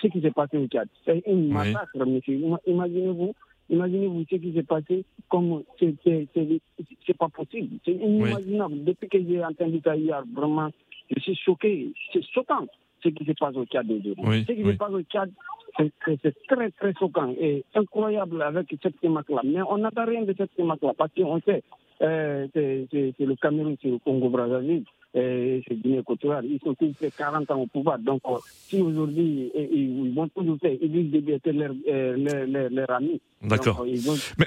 ce, 0.00 0.06
qui 0.06 0.20
s'est 0.22 0.30
passé 0.30 0.56
au 0.56 0.66
Tchad. 0.66 0.88
C'est 1.04 1.22
une 1.26 1.52
massacre, 1.52 2.06
monsieur. 2.06 2.40
Imaginez-vous 2.66 3.34
Imaginez-vous 3.70 4.24
ce 4.30 4.36
qui 4.36 4.52
s'est 4.52 4.62
passé, 4.62 5.04
comme 5.28 5.62
c'est 5.78 7.16
pas 7.18 7.28
possible. 7.28 7.78
C'est 7.84 7.92
inimaginable. 7.92 8.84
Depuis 8.84 9.08
que 9.08 9.18
j'ai 9.18 9.44
entendu 9.44 9.80
ça 9.82 9.96
hier, 9.96 10.22
vraiment, 10.34 10.70
je 11.10 11.20
suis 11.20 11.36
choqué. 11.36 11.92
C'est 12.12 12.24
choquant 12.32 12.66
ce 13.02 13.08
qui 13.08 13.24
se 13.24 13.32
passe 13.32 13.56
au 13.56 13.64
Tchad 13.64 13.90
aujourd'hui. 13.90 14.44
ce 14.46 14.52
qui 14.52 14.64
se 14.64 14.76
passe 14.76 14.92
au 14.92 15.02
Tchad, 15.02 15.30
c'est 15.76 16.34
très, 16.46 16.70
très 16.70 16.92
choquant 16.94 17.34
et 17.40 17.64
incroyable 17.74 18.42
avec 18.42 18.74
cette 18.82 19.00
thématique-là. 19.00 19.42
Mais 19.44 19.62
on 19.62 19.78
n'attend 19.78 20.04
rien 20.06 20.22
de 20.22 20.34
cette 20.36 20.54
thématique-là 20.54 20.92
parce 20.96 21.12
qu'on 21.14 21.40
sait, 21.40 21.62
euh, 22.02 22.46
c'est 22.52 23.14
le 23.18 23.34
Cameroun, 23.36 23.76
c'est 23.80 23.88
le 23.88 23.98
Congo-Brazzaville 23.98 24.84
c'est 25.14 25.74
Guinée 25.74 25.98
équatoriale. 25.98 26.46
Ils 26.46 26.60
sont 26.60 26.74
tous 26.74 26.92
fait 26.98 27.12
40 27.16 27.50
ans 27.50 27.60
au 27.60 27.66
pouvoir. 27.66 27.98
Donc, 27.98 28.20
euh, 28.26 28.36
si 28.68 28.80
aujourd'hui, 28.80 29.50
ils 29.54 30.12
vont 30.14 30.28
toujours 30.28 30.58
faire, 30.60 30.72
ils 30.80 30.90
disent 30.90 31.22
de 31.22 31.32
être 31.32 31.50
leur, 31.50 31.72
leur, 31.86 32.70
leur, 32.70 32.90
ami. 32.90 33.20
D'accord. 33.42 33.86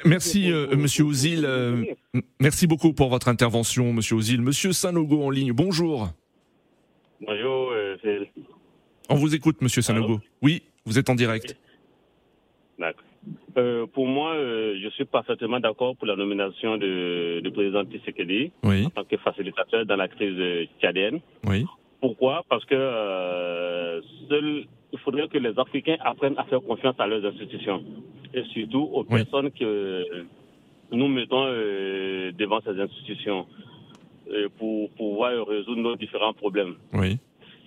Merci, 0.05 0.51
euh, 0.51 0.75
Monsieur 0.75 1.05
Ouzil. 1.05 1.47
merci 2.39 2.67
beaucoup 2.67 2.93
pour 2.93 3.09
votre 3.09 3.29
intervention, 3.29 3.93
Monsieur 3.93 4.15
Ouzil. 4.15 4.41
Monsieur 4.41 4.73
Sanogo 4.73 5.23
en 5.23 5.29
ligne, 5.29 5.53
bonjour. 5.53 6.09
Bonjour, 7.21 7.71
euh, 7.71 7.95
On 9.09 9.15
vous 9.15 9.33
écoute, 9.33 9.61
Monsieur 9.61 9.81
Sanogo. 9.81 10.19
Oui, 10.41 10.63
vous 10.85 10.99
êtes 10.99 11.09
en 11.09 11.15
direct. 11.15 11.55
D'accord. 12.77 13.06
Euh, 13.57 13.87
pour 13.87 14.07
moi, 14.07 14.33
euh, 14.33 14.77
je 14.81 14.89
suis 14.89 15.05
parfaitement 15.05 15.59
d'accord 15.59 15.95
pour 15.95 16.07
la 16.07 16.15
nomination 16.15 16.77
de, 16.77 17.39
du 17.39 17.51
président 17.51 17.83
Tshisekedi 17.83 18.51
en 18.63 18.89
tant 18.89 19.03
que 19.03 19.17
facilitateur 19.17 19.85
dans 19.85 19.95
la 19.95 20.07
crise 20.07 20.67
tchadienne. 20.79 21.19
Oui. 21.45 21.65
Pourquoi? 21.99 22.43
Parce 22.47 22.63
que 22.65 22.75
euh, 22.75 24.01
seul, 24.29 24.65
il 24.93 24.99
faudrait 24.99 25.27
que 25.27 25.39
les 25.39 25.57
Africains 25.57 25.97
apprennent 26.01 26.37
à 26.37 26.43
faire 26.43 26.61
confiance 26.61 26.95
à 26.99 27.07
leurs 27.07 27.25
institutions 27.25 27.83
et 28.33 28.43
surtout 28.53 28.89
aux 28.93 29.03
personnes 29.03 29.49
que 29.51 30.03
nous 30.91 31.07
mettons 31.07 31.45
devant 32.37 32.61
ces 32.61 32.79
institutions 32.79 33.47
pour 34.59 34.89
pouvoir 34.91 35.47
résoudre 35.47 35.81
nos 35.81 35.95
différents 35.95 36.33
problèmes. 36.33 36.75
Oui. 36.93 37.17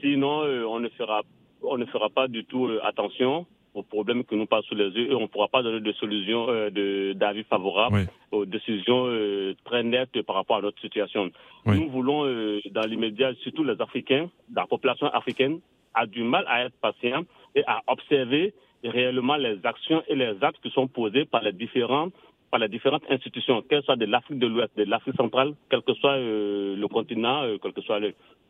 Sinon, 0.00 0.42
on 0.68 0.78
ne 0.78 0.88
fera 0.90 1.22
on 1.62 1.76
ne 1.76 1.84
fera 1.86 2.08
pas 2.08 2.28
du 2.28 2.44
tout 2.44 2.70
attention 2.82 3.46
aux 3.74 3.82
problèmes 3.82 4.24
que 4.24 4.34
nous 4.34 4.46
passons 4.46 4.68
sous 4.68 4.74
les 4.74 4.88
yeux 4.90 5.10
et 5.10 5.14
on 5.14 5.22
ne 5.22 5.26
pourra 5.26 5.48
pas 5.48 5.62
donner 5.62 5.80
de 5.80 5.92
solutions, 5.92 6.46
euh, 6.48 7.14
d'avis 7.14 7.44
favorables 7.44 8.08
aux 8.32 8.44
décisions 8.44 9.06
euh, 9.06 9.54
très 9.64 9.82
nettes 9.82 10.20
par 10.22 10.36
rapport 10.36 10.56
à 10.56 10.62
notre 10.62 10.80
situation. 10.80 11.30
Nous 11.66 11.88
voulons, 11.88 12.24
euh, 12.24 12.60
dans 12.70 12.82
l'immédiat, 12.82 13.32
surtout 13.42 13.64
les 13.64 13.80
Africains, 13.80 14.28
la 14.54 14.66
population 14.66 15.06
africaine 15.08 15.60
a 15.94 16.06
du 16.06 16.22
mal 16.22 16.44
à 16.48 16.64
être 16.64 16.76
patient 16.80 17.22
et 17.54 17.62
à 17.66 17.82
observer 17.86 18.54
réellement 18.84 19.36
les 19.36 19.58
actions 19.64 20.02
et 20.08 20.14
les 20.14 20.42
actes 20.42 20.60
qui 20.62 20.70
sont 20.70 20.88
posés 20.88 21.24
par 21.24 21.42
les 21.42 21.52
différents 21.52 22.08
par 22.50 22.60
les 22.60 22.68
différentes 22.68 23.04
institutions, 23.08 23.62
qu'elles 23.62 23.82
soient 23.82 23.96
de 23.96 24.06
l'Afrique 24.06 24.38
de 24.38 24.46
l'Ouest, 24.46 24.70
de 24.76 24.84
l'Afrique 24.84 25.16
centrale, 25.16 25.54
quel 25.70 25.82
que 25.82 25.94
soit 25.94 26.16
le 26.18 26.86
continent, 26.88 27.44
quel 27.62 27.72
que 27.72 27.80
soit 27.82 28.00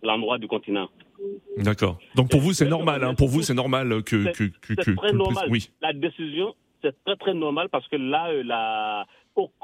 l'endroit 0.03 0.39
du 0.39 0.49
continent. 0.49 0.89
D'accord. 1.59 1.99
Donc 2.15 2.31
pour 2.31 2.41
vous, 2.41 2.53
c'est 2.53 2.69
normal. 2.69 3.05
Hein, 3.05 3.15
pour 3.15 3.29
vous, 3.29 3.43
c'est 3.43 3.55
normal 3.55 4.03
que 4.03 4.33
que 4.33 4.45
que, 4.61 4.75
que, 4.75 4.93
très 4.93 5.13
normal. 5.13 5.49
Oui. 5.51 5.71
La 5.83 5.93
décision, 5.93 6.55
c'est 6.83 6.95
très 7.05 7.17
très 7.17 7.35
normal 7.35 7.69
parce 7.71 7.87
que 7.89 7.97
là, 7.97 8.31
euh, 8.31 8.43
la 8.43 9.07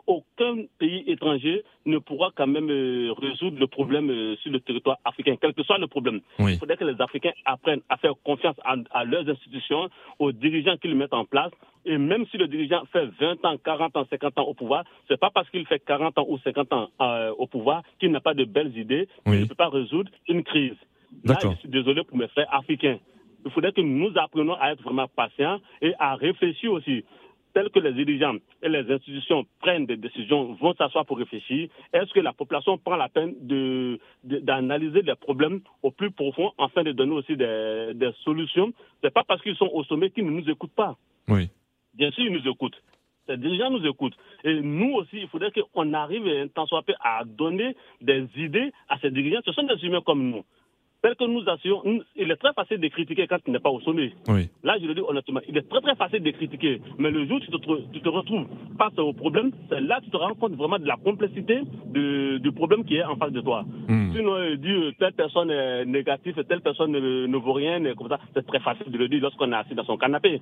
aucun 0.06 0.64
pays 0.78 1.04
étranger 1.06 1.62
ne 1.84 1.98
pourra 1.98 2.30
quand 2.34 2.46
même 2.46 2.70
euh, 2.70 3.12
résoudre 3.12 3.58
le 3.58 3.66
problème 3.66 4.10
euh, 4.10 4.36
sur 4.36 4.50
le 4.52 4.60
territoire 4.60 4.98
africain, 5.04 5.36
quel 5.40 5.54
que 5.54 5.62
soit 5.62 5.78
le 5.78 5.86
problème. 5.86 6.20
Il 6.38 6.58
faudrait 6.58 6.76
que 6.76 6.84
les 6.84 7.00
Africains 7.00 7.32
apprennent 7.44 7.82
à 7.88 7.96
faire 7.96 8.14
confiance 8.24 8.56
à, 8.64 9.04
leurs 9.04 9.28
institutions, 9.28 9.88
aux 10.18 10.32
dirigeants 10.32 10.76
qu'ils 10.76 10.94
mettent 10.94 11.14
en 11.14 11.24
place. 11.24 11.52
Et 11.84 11.98
même 11.98 12.26
si 12.30 12.36
le 12.36 12.48
dirigeant 12.48 12.84
fait 12.92 13.06
20 13.20 13.44
ans, 13.44 13.56
40 13.64 13.96
ans, 13.96 14.06
50 14.10 14.38
ans 14.38 14.44
au 14.44 14.54
pouvoir, 14.54 14.84
c'est 15.08 15.18
pas 15.18 15.30
parce 15.30 15.48
qu'il 15.50 15.66
fait 15.66 15.78
40 15.80 16.18
ans 16.18 16.26
ou 16.28 16.38
50 16.38 16.72
ans 16.72 16.88
au 17.38 17.46
pouvoir 17.46 17.82
qu'il 18.00 18.10
n'a 18.10 18.20
pas 18.20 18.34
de 18.34 18.44
belles 18.44 18.76
idées, 18.76 19.08
qu'il 19.24 19.40
ne 19.40 19.44
peut 19.44 19.54
pas 19.54 19.68
résoudre 19.68 20.10
une 20.28 20.42
crise. 20.42 20.76
Là, 21.24 21.36
je 21.40 21.48
suis 21.60 21.68
désolé 21.68 22.02
pour 22.04 22.16
mes 22.16 22.28
frères 22.28 22.52
africains. 22.52 22.98
Il 23.44 23.52
faudrait 23.52 23.72
que 23.72 23.80
nous 23.80 24.10
apprenions 24.16 24.54
à 24.60 24.72
être 24.72 24.82
vraiment 24.82 25.06
patients 25.06 25.60
et 25.80 25.94
à 26.00 26.16
réfléchir 26.16 26.72
aussi. 26.72 27.04
Tel 27.56 27.70
que 27.70 27.78
les 27.78 27.94
dirigeants 27.94 28.36
et 28.62 28.68
les 28.68 28.92
institutions 28.92 29.46
prennent 29.60 29.86
des 29.86 29.96
décisions, 29.96 30.52
vont 30.60 30.74
s'asseoir 30.74 31.06
pour 31.06 31.16
réfléchir. 31.16 31.70
Est-ce 31.90 32.12
que 32.12 32.20
la 32.20 32.34
population 32.34 32.76
prend 32.76 32.96
la 32.96 33.08
peine 33.08 33.34
d'analyser 34.22 35.00
les 35.00 35.14
problèmes 35.14 35.62
au 35.82 35.90
plus 35.90 36.10
profond 36.10 36.52
afin 36.58 36.82
de 36.82 36.92
donner 36.92 37.14
aussi 37.14 37.34
des, 37.34 37.92
des 37.94 38.10
solutions? 38.24 38.74
Ce 39.00 39.06
n'est 39.06 39.10
pas 39.10 39.24
parce 39.24 39.40
qu'ils 39.40 39.56
sont 39.56 39.70
au 39.72 39.84
sommet 39.84 40.10
qu'ils 40.10 40.26
ne 40.26 40.38
nous 40.38 40.50
écoutent 40.50 40.74
pas. 40.74 40.98
Oui. 41.28 41.48
Bien 41.94 42.10
sûr, 42.10 42.26
ils 42.26 42.32
nous 42.32 42.46
écoutent. 42.46 42.76
Les 43.26 43.38
dirigeants 43.38 43.70
nous 43.70 43.86
écoutent. 43.86 44.18
Et 44.44 44.60
nous 44.60 44.92
aussi, 44.92 45.20
il 45.22 45.28
faudrait 45.28 45.50
qu'on 45.50 45.94
arrive 45.94 46.26
un 46.26 46.48
temps 46.48 46.66
soit 46.66 46.84
à 47.02 47.24
donner 47.24 47.74
des 48.02 48.28
idées 48.36 48.70
à 48.90 48.98
ces 48.98 49.10
dirigeants. 49.10 49.40
Ce 49.46 49.52
sont 49.52 49.62
des 49.62 49.82
humains 49.82 50.02
comme 50.02 50.28
nous 50.28 50.44
que 51.14 51.24
nous 51.24 51.48
assurons, 51.48 52.00
il 52.16 52.30
est 52.30 52.36
très 52.36 52.52
facile 52.52 52.78
de 52.78 52.88
critiquer 52.88 53.26
quand 53.26 53.38
tu 53.44 53.50
n'es 53.50 53.58
pas 53.58 53.70
au 53.70 53.80
sommet. 53.80 54.12
Là, 54.64 54.76
je 54.80 54.86
le 54.86 54.94
dis 54.94 55.00
honnêtement, 55.00 55.40
il 55.48 55.56
est 55.56 55.68
très 55.68 55.80
très 55.80 55.94
facile 55.94 56.22
de 56.22 56.30
critiquer. 56.30 56.80
Mais 56.98 57.10
le 57.10 57.26
jour 57.26 57.36
où 57.36 57.40
tu 57.40 57.50
te, 57.50 57.92
tu 57.92 58.00
te 58.00 58.08
retrouves 58.08 58.46
face 58.78 58.98
au 58.98 59.12
problème, 59.12 59.52
c'est 59.68 59.80
là 59.80 60.00
que 60.00 60.06
tu 60.06 60.10
te 60.10 60.16
rends 60.16 60.34
compte 60.34 60.54
vraiment 60.54 60.78
de 60.78 60.86
la 60.86 60.96
complexité 60.96 61.60
du 61.92 62.52
problème 62.52 62.84
qui 62.84 62.96
est 62.96 63.04
en 63.04 63.16
face 63.16 63.32
de 63.32 63.40
toi. 63.40 63.64
Hmm. 63.88 64.12
Sinon, 64.14 64.56
dire 64.56 64.76
euh, 64.76 64.92
telle 64.98 65.12
personne 65.12 65.50
est 65.50 65.84
négative, 65.84 66.42
telle 66.48 66.60
personne 66.60 66.92
ne, 66.92 67.36
vaut 67.36 67.52
rien, 67.52 67.82
comme 67.94 68.08
ça, 68.08 68.18
c'est 68.34 68.46
très 68.46 68.60
facile 68.60 68.90
de 68.90 68.98
le 68.98 69.08
dire 69.08 69.22
lorsqu'on 69.22 69.52
est 69.52 69.56
assis 69.56 69.74
dans 69.74 69.84
son 69.84 69.96
canapé. 69.96 70.40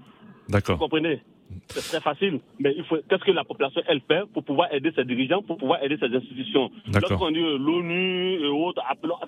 D'accord. 0.49 0.77
Vous 0.77 0.83
comprenez? 0.83 1.21
C'est 1.69 1.81
très 1.81 2.01
facile, 2.01 2.41
mais 2.59 2.75
il 2.77 2.85
faut 2.85 2.97
qu'est-ce 3.09 3.25
que 3.25 3.31
la 3.33 3.45
population 3.45 3.83
elle 3.87 4.01
fait 4.01 4.23
pour 4.33 4.45
pouvoir 4.45 4.73
aider 4.73 4.93
ses 4.95 5.05
dirigeants, 5.05 5.43
pour 5.43 5.57
pouvoir 5.57 5.83
aider 5.83 5.97
ses 5.99 6.15
institutions? 6.15 6.71
Lorsqu'on 6.93 7.31
dit 7.31 7.41
euh, 7.41 7.59
l'ONU 7.59 8.45
et 8.45 8.47
autres 8.47 8.83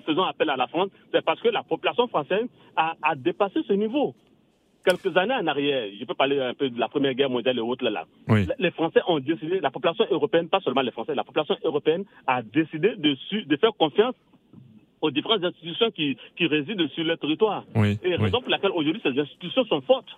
faisant 0.05 0.25
appel 0.25 0.49
à 0.49 0.55
la 0.55 0.67
France, 0.67 0.89
c'est 1.13 1.23
parce 1.23 1.41
que 1.41 1.49
la 1.49 1.63
population 1.63 2.07
française 2.07 2.45
a, 2.75 3.15
dépassé 3.15 3.61
ce 3.67 3.73
niveau. 3.73 4.15
quelques 4.85 5.15
années 5.17 5.33
en 5.33 5.47
arrière, 5.47 5.87
je 5.99 6.05
peux 6.05 6.13
parler 6.13 6.39
un 6.39 6.53
peu 6.53 6.69
de 6.69 6.79
la 6.79 6.87
Première 6.87 7.13
Guerre 7.13 7.29
mondiale 7.29 7.57
et 7.57 7.61
autres 7.61 7.83
là. 7.83 8.05
là. 8.27 8.55
Les 8.59 8.71
Français 8.71 9.01
ont 9.07 9.19
décidé, 9.19 9.59
la 9.59 9.71
population 9.71 10.05
européenne, 10.11 10.47
pas 10.47 10.59
seulement 10.61 10.81
les 10.81 10.91
Français, 10.91 11.15
la 11.15 11.23
population 11.23 11.57
européenne 11.63 12.05
a 12.25 12.41
décidé 12.41 12.95
de, 12.95 13.15
de 13.43 13.55
faire 13.57 13.73
confiance 13.77 14.15
aux 15.01 15.11
différentes 15.11 15.43
institutions 15.43 15.91
qui, 15.91 16.17
qui 16.35 16.47
résident 16.47 16.87
sur 16.89 17.03
le 17.03 17.17
territoire. 17.17 17.63
Oui, 17.75 17.99
et 18.03 18.15
raison 18.15 18.41
pour 18.41 18.49
laquelle 18.49 18.71
aujourd'hui 18.71 19.01
ces 19.03 19.17
institutions 19.19 19.65
sont 19.65 19.81
fortes. 19.81 20.09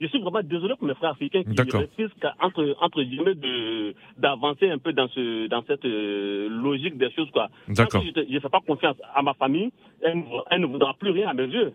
Je 0.00 0.06
suis 0.06 0.20
vraiment 0.20 0.40
désolé 0.42 0.74
pour 0.76 0.88
mes 0.88 0.94
frères 0.94 1.10
africains 1.10 1.42
qui 1.42 1.76
refusent 1.76 2.10
entre, 2.40 2.74
entre 2.80 3.02
guillemets 3.02 3.34
d'avancer 4.16 4.70
un 4.70 4.78
peu 4.78 4.92
dans, 4.92 5.08
ce, 5.08 5.46
dans 5.48 5.62
cette 5.66 5.84
euh, 5.84 6.48
logique 6.48 6.96
des 6.96 7.10
choses. 7.10 7.30
Quoi. 7.30 7.48
D'accord. 7.68 8.02
je 8.02 8.34
ne 8.34 8.40
fais 8.40 8.48
pas 8.48 8.60
confiance 8.66 8.96
à 9.14 9.20
ma 9.22 9.34
famille, 9.34 9.70
elle, 10.00 10.22
elle 10.50 10.60
ne 10.62 10.66
voudra 10.66 10.94
plus 10.94 11.10
rien 11.10 11.28
à 11.28 11.34
mes 11.34 11.46
yeux. 11.46 11.74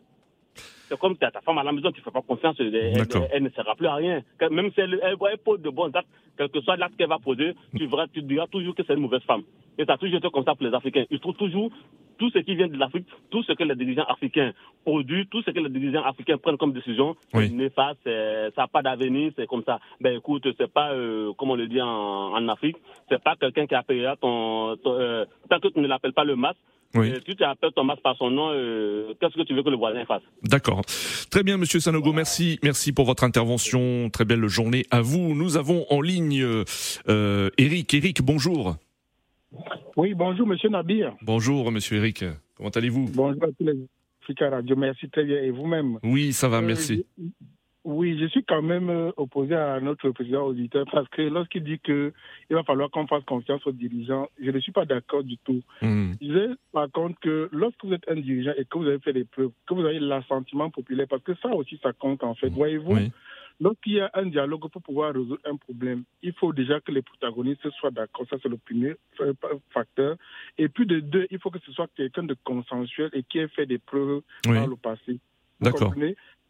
C'est 0.87 0.99
comme 0.99 1.17
ta, 1.17 1.31
ta 1.31 1.41
femme 1.41 1.57
à 1.57 1.63
la 1.63 1.71
maison, 1.71 1.91
tu 1.91 1.99
ne 1.99 2.03
fais 2.03 2.11
pas 2.11 2.21
confiance, 2.21 2.55
elle, 2.59 2.75
elle, 2.75 3.43
ne 3.43 3.49
sera 3.49 3.75
plus 3.75 3.87
à 3.87 3.95
rien. 3.95 4.21
Même 4.51 4.71
si 4.73 4.81
elle, 4.81 4.99
elle, 5.03 5.37
pose 5.37 5.61
de 5.61 5.69
bons 5.69 5.91
actes, 5.93 6.07
quel 6.37 6.49
que 6.49 6.61
soit 6.61 6.75
l'acte 6.77 6.95
qu'elle 6.97 7.09
va 7.09 7.17
poser, 7.19 7.55
tu, 7.75 7.87
verras, 7.87 8.07
tu 8.07 8.21
diras 8.21 8.47
toujours 8.47 8.75
que 8.75 8.83
c'est 8.85 8.93
une 8.93 9.01
mauvaise 9.01 9.23
femme. 9.23 9.43
Et 9.77 9.85
ça 9.85 9.93
a 9.93 9.97
toujours 9.97 10.17
été 10.17 10.29
comme 10.29 10.45
ça 10.45 10.55
pour 10.55 10.65
les 10.65 10.73
Africains. 10.73 11.05
Ils 11.09 11.19
trouvent 11.19 11.35
toujours 11.35 11.71
tout 12.17 12.29
ce 12.29 12.39
qui 12.39 12.55
vient 12.55 12.67
de 12.67 12.77
l'Afrique, 12.77 13.07
tout 13.29 13.43
ce 13.43 13.51
que 13.53 13.63
les 13.63 13.75
dirigeants 13.75 14.05
africains 14.05 14.53
produisent, 14.83 15.27
tout 15.29 15.41
ce 15.41 15.51
que 15.51 15.59
les 15.59 15.69
dirigeants 15.69 16.03
africains 16.03 16.37
prennent 16.37 16.57
comme 16.57 16.71
décision, 16.71 17.15
oui. 17.33 17.47
c'est 17.49 17.53
néfaste, 17.53 17.99
ça 18.03 18.61
n'a 18.61 18.67
pas 18.67 18.81
d'avenir, 18.81 19.31
c'est 19.35 19.47
comme 19.47 19.63
ça. 19.65 19.79
Ben 19.99 20.17
écoute, 20.17 20.47
c'est 20.57 20.71
pas, 20.71 20.93
euh, 20.93 21.33
comme 21.33 21.51
on 21.51 21.55
le 21.55 21.67
dit 21.67 21.81
en, 21.81 21.87
en 21.87 22.47
Afrique, 22.47 22.77
c'est 23.09 23.21
pas 23.21 23.35
quelqu'un 23.35 23.67
qui 23.67 23.75
appellera 23.75 24.15
ton, 24.15 24.77
ton 24.77 24.93
euh, 24.93 25.25
tant 25.49 25.59
que 25.59 25.67
tu 25.67 25.79
ne 25.79 25.87
l'appelles 25.87 26.13
pas 26.13 26.23
le 26.23 26.35
masque, 26.35 26.59
oui. 26.95 27.11
Euh, 27.11 27.19
tu 27.25 27.35
t'appelles 27.35 27.71
Thomas 27.75 27.97
par 28.01 28.15
son 28.15 28.29
nom, 28.29 28.51
euh, 28.51 29.13
qu'est-ce 29.19 29.35
que 29.35 29.41
tu 29.41 29.53
veux 29.53 29.63
que 29.63 29.69
le 29.69 29.75
voisin 29.75 30.05
fasse? 30.05 30.21
D'accord. 30.43 30.74
Très 31.29 31.43
bien, 31.43 31.57
Monsieur 31.57 31.79
Sanogo, 31.79 32.13
merci, 32.13 32.59
merci 32.63 32.91
pour 32.91 33.05
votre 33.05 33.23
intervention. 33.23 34.09
Très 34.09 34.25
belle 34.25 34.47
journée 34.47 34.85
à 34.91 35.01
vous. 35.01 35.35
Nous 35.35 35.57
avons 35.57 35.85
en 35.89 36.01
ligne 36.01 36.43
euh, 37.07 37.49
Eric. 37.57 37.93
Eric, 37.93 38.21
bonjour. 38.21 38.77
Oui, 39.95 40.13
bonjour, 40.13 40.45
Monsieur 40.47 40.69
Nabir. 40.69 41.15
Bonjour, 41.21 41.71
Monsieur 41.71 41.97
Eric. 41.97 42.25
Comment 42.57 42.69
allez-vous? 42.69 43.09
Bonjour 43.13 43.43
à 43.43 43.47
tous 43.47 43.65
les 43.65 43.73
Africa 44.21 44.49
Radio. 44.49 44.75
Merci 44.75 45.09
très 45.09 45.23
bien. 45.23 45.37
Et 45.37 45.51
vous-même? 45.51 45.99
Oui, 46.03 46.33
ça 46.33 46.47
va, 46.47 46.61
merci. 46.61 47.05
Euh, 47.19 47.23
oui, 47.85 48.17
je 48.19 48.25
suis 48.25 48.43
quand 48.43 48.61
même 48.63 49.11
opposé 49.15 49.53
à 49.55 49.79
notre 49.79 50.09
président 50.09 50.43
auditeur 50.47 50.85
parce 50.91 51.07
que 51.09 51.21
lorsqu'il 51.21 51.63
dit 51.63 51.79
qu'il 51.79 52.11
va 52.49 52.63
falloir 52.63 52.89
qu'on 52.89 53.05
fasse 53.07 53.23
confiance 53.25 53.65
aux 53.67 53.71
dirigeants, 53.71 54.27
je 54.41 54.49
ne 54.51 54.59
suis 54.59 54.71
pas 54.71 54.85
d'accord 54.85 55.23
du 55.23 55.37
tout. 55.37 55.61
Mmh. 55.81 56.13
Je 56.13 56.27
disais 56.27 56.47
par 56.73 56.91
contre 56.91 57.19
que 57.19 57.47
lorsque 57.51 57.85
vous 57.85 57.93
êtes 57.93 58.09
un 58.09 58.15
dirigeant 58.15 58.53
et 58.57 58.65
que 58.65 58.77
vous 58.77 58.87
avez 58.87 58.99
fait 58.99 59.13
des 59.13 59.23
preuves, 59.23 59.51
que 59.67 59.73
vous 59.75 59.85
avez 59.85 59.99
l'assentiment 59.99 60.69
populaire, 60.71 61.07
parce 61.07 61.23
que 61.23 61.35
ça 61.35 61.49
aussi 61.53 61.79
ça 61.81 61.93
compte 61.93 62.23
en 62.23 62.33
fait. 62.33 62.49
Voyez-vous, 62.49 62.91
Oui. 62.95 63.11
lorsqu'il 63.61 63.93
y 63.93 63.99
a 64.01 64.09
un 64.15 64.25
dialogue 64.25 64.67
pour 64.69 64.81
pouvoir 64.81 65.13
résoudre 65.13 65.39
un 65.45 65.55
problème, 65.55 66.03
il 66.23 66.33
faut 66.33 66.53
déjà 66.53 66.79
que 66.81 66.91
les 66.91 67.03
protagonistes 67.03 67.69
soient 67.79 67.91
d'accord. 67.91 68.25
Ça, 68.29 68.37
c'est 68.41 68.49
le 68.49 68.57
premier 68.57 68.95
facteur. 69.69 70.17
Et 70.57 70.69
puis 70.69 70.85
de 70.87 70.99
deux, 70.99 71.27
il 71.29 71.39
faut 71.39 71.51
que 71.51 71.59
ce 71.59 71.71
soit 71.71 71.87
quelqu'un 71.95 72.23
de 72.23 72.35
consensuel 72.43 73.09
et 73.13 73.23
qui 73.23 73.37
ait 73.37 73.47
fait 73.47 73.65
des 73.67 73.77
preuves 73.77 74.21
Oui. 74.47 74.55
dans 74.55 74.67
le 74.67 74.75
passé. 74.75 75.19
D'accord. 75.61 75.93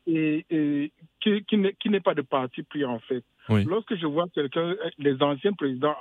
Et, 0.07 0.45
et 0.49 0.91
qui, 1.21 1.43
qui 1.45 1.89
n'est- 1.89 1.99
pas 1.99 2.13
de 2.13 2.21
parti 2.21 2.63
pris 2.63 2.85
en 2.85 2.99
fait. 2.99 3.23
Oui. 3.49 3.63
Lorsque 3.65 3.95
je 3.95 4.05
vois 4.05 4.27
quelqu'un, 4.33 4.75
les 4.97 5.21
anciens 5.21 5.53
présidents 5.53 5.95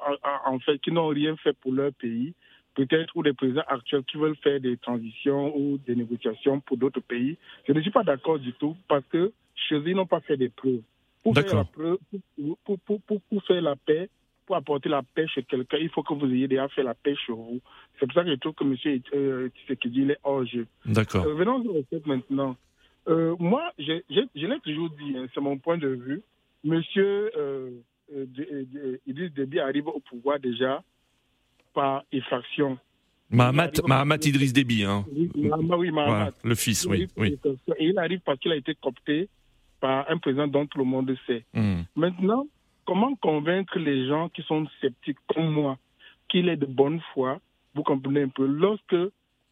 en- 0.47 0.59
fait 0.61 0.79
qui 0.79 0.91
n'ont 0.93 1.09
rien 1.09 1.37
fait 1.37 1.57
pour 1.61 1.73
leur 1.73 1.93
pays, 1.93 2.35
peut-être 2.75 3.15
ou 3.17 3.23
les 3.23 3.33
présidents 3.33 3.65
actuels 3.69 4.05
qui 4.05 4.17
veulent 4.17 4.37
faire 4.37 4.61
des 4.61 4.77
transitions 4.77 5.57
ou 5.57 5.79
des 5.87 5.95
négociations 5.95 6.61
pour 6.61 6.77
d'autres 6.77 7.01
pays, 7.01 7.37
je 7.67 7.73
ne 7.73 7.81
suis 7.81 7.91
pas 7.91 8.03
d'accord 8.03 8.39
du 8.39 8.53
tout 8.55 8.77
parce 8.89 9.05
que 9.07 9.33
chez 9.55 9.77
eux 9.77 9.89
ils 9.89 9.95
n'ont 9.97 10.07
pas 10.07 10.21
fait 10.21 10.37
des 10.37 10.49
preuves. 10.49 10.81
Pour 11.23 11.33
faire, 11.35 11.57
la 11.57 11.65
preuve, 11.65 11.99
pour, 12.11 12.59
pour, 12.65 12.79
pour, 12.81 13.01
pour- 13.03 13.21
pour 13.23 13.45
faire 13.45 13.63
la 13.63 13.77
paix, 13.77 14.11
pour 14.45 14.57
apporter 14.57 14.91
la 14.91 15.03
paix 15.03 15.27
chez 15.29 15.43
quelqu'un, 15.43 15.79
il 15.81 15.89
faut 15.89 16.03
que 16.03 16.13
vous 16.13 16.27
ayez 16.31 16.49
déjà 16.49 16.69
fait 16.69 16.83
la 16.83 16.93
paix 16.95 17.15
chez 17.15 17.33
vous. 17.33 17.61
C'est 17.99 18.05
pour 18.07 18.13
ça 18.15 18.25
que 18.25 18.31
je 18.31 18.35
trouve 18.37 18.53
que 18.53 18.65
M. 18.65 19.01
Euh, 19.15 19.49
Tshisekedi 19.49 20.03
il 20.03 20.11
est 20.11 20.19
hors 20.23 20.45
jeu. 20.45 20.67
D'accord. 20.85 21.25
Euh, 21.27 21.33
venons 21.35 21.65
au 21.65 21.83
fait 21.89 22.07
maintenant. 22.07 22.55
Euh, 23.09 23.37
moi, 23.39 23.73
je, 23.79 24.03
l'ai 24.11 24.61
toujours 24.61 24.91
dit, 24.91 25.17
hein, 25.17 25.27
c'est 25.35 25.41
mon 25.41 25.59
point 25.59 25.79
de 25.79 25.89
vue. 25.89 26.23
Monsieur 26.63 27.31
euh, 27.37 27.71
euh, 28.15 28.97
Idriss 29.07 29.33
Déby 29.33 29.61
arrive 29.61 29.89
au 29.89 30.01
pouvoir 30.01 30.41
déjà 30.41 30.83
par 31.75 32.05
effraction. 32.13 32.79
Mahamat, 33.31 33.73
Mahamat 33.87 34.25
Idriss 34.25 34.53
Déby, 34.53 34.85
hein. 34.85 35.05
Oui, 35.13 35.31
Mahamat, 35.35 35.77
oui, 35.77 35.91
Mahamat. 35.91 36.15
Voilà, 36.15 36.33
le 36.45 36.55
fils, 36.55 36.85
Il 36.85 37.09
oui. 37.17 37.39
Et 37.79 37.89
il 37.89 37.99
arrive 37.99 38.21
parce 38.21 38.39
qu'il 38.39 38.53
a 38.53 38.57
été 38.57 38.75
coopté 38.75 39.29
par 39.81 40.11
un 40.11 40.19
président 40.19 40.47
dont 40.47 40.67
tout 40.67 40.79
le 40.79 40.85
monde 40.85 41.15
sait. 41.27 41.45
Hmm. 41.53 41.83
Maintenant, 41.97 42.47
comment 42.87 43.15
convaincre 43.17 43.79
les 43.79 44.07
gens 44.09 44.29
qui 44.31 44.43
sont 44.43 44.67
sceptiques 44.81 45.19
comme 45.35 45.51
moi 45.51 45.79
qu'il 46.29 46.49
est 46.49 46.57
de 46.57 46.67
bonne 46.67 47.01
foi, 47.13 47.39
vous 47.75 47.83
comprenez 47.83 48.23
un 48.23 48.29
peu, 48.29 48.47
lorsque 48.47 48.97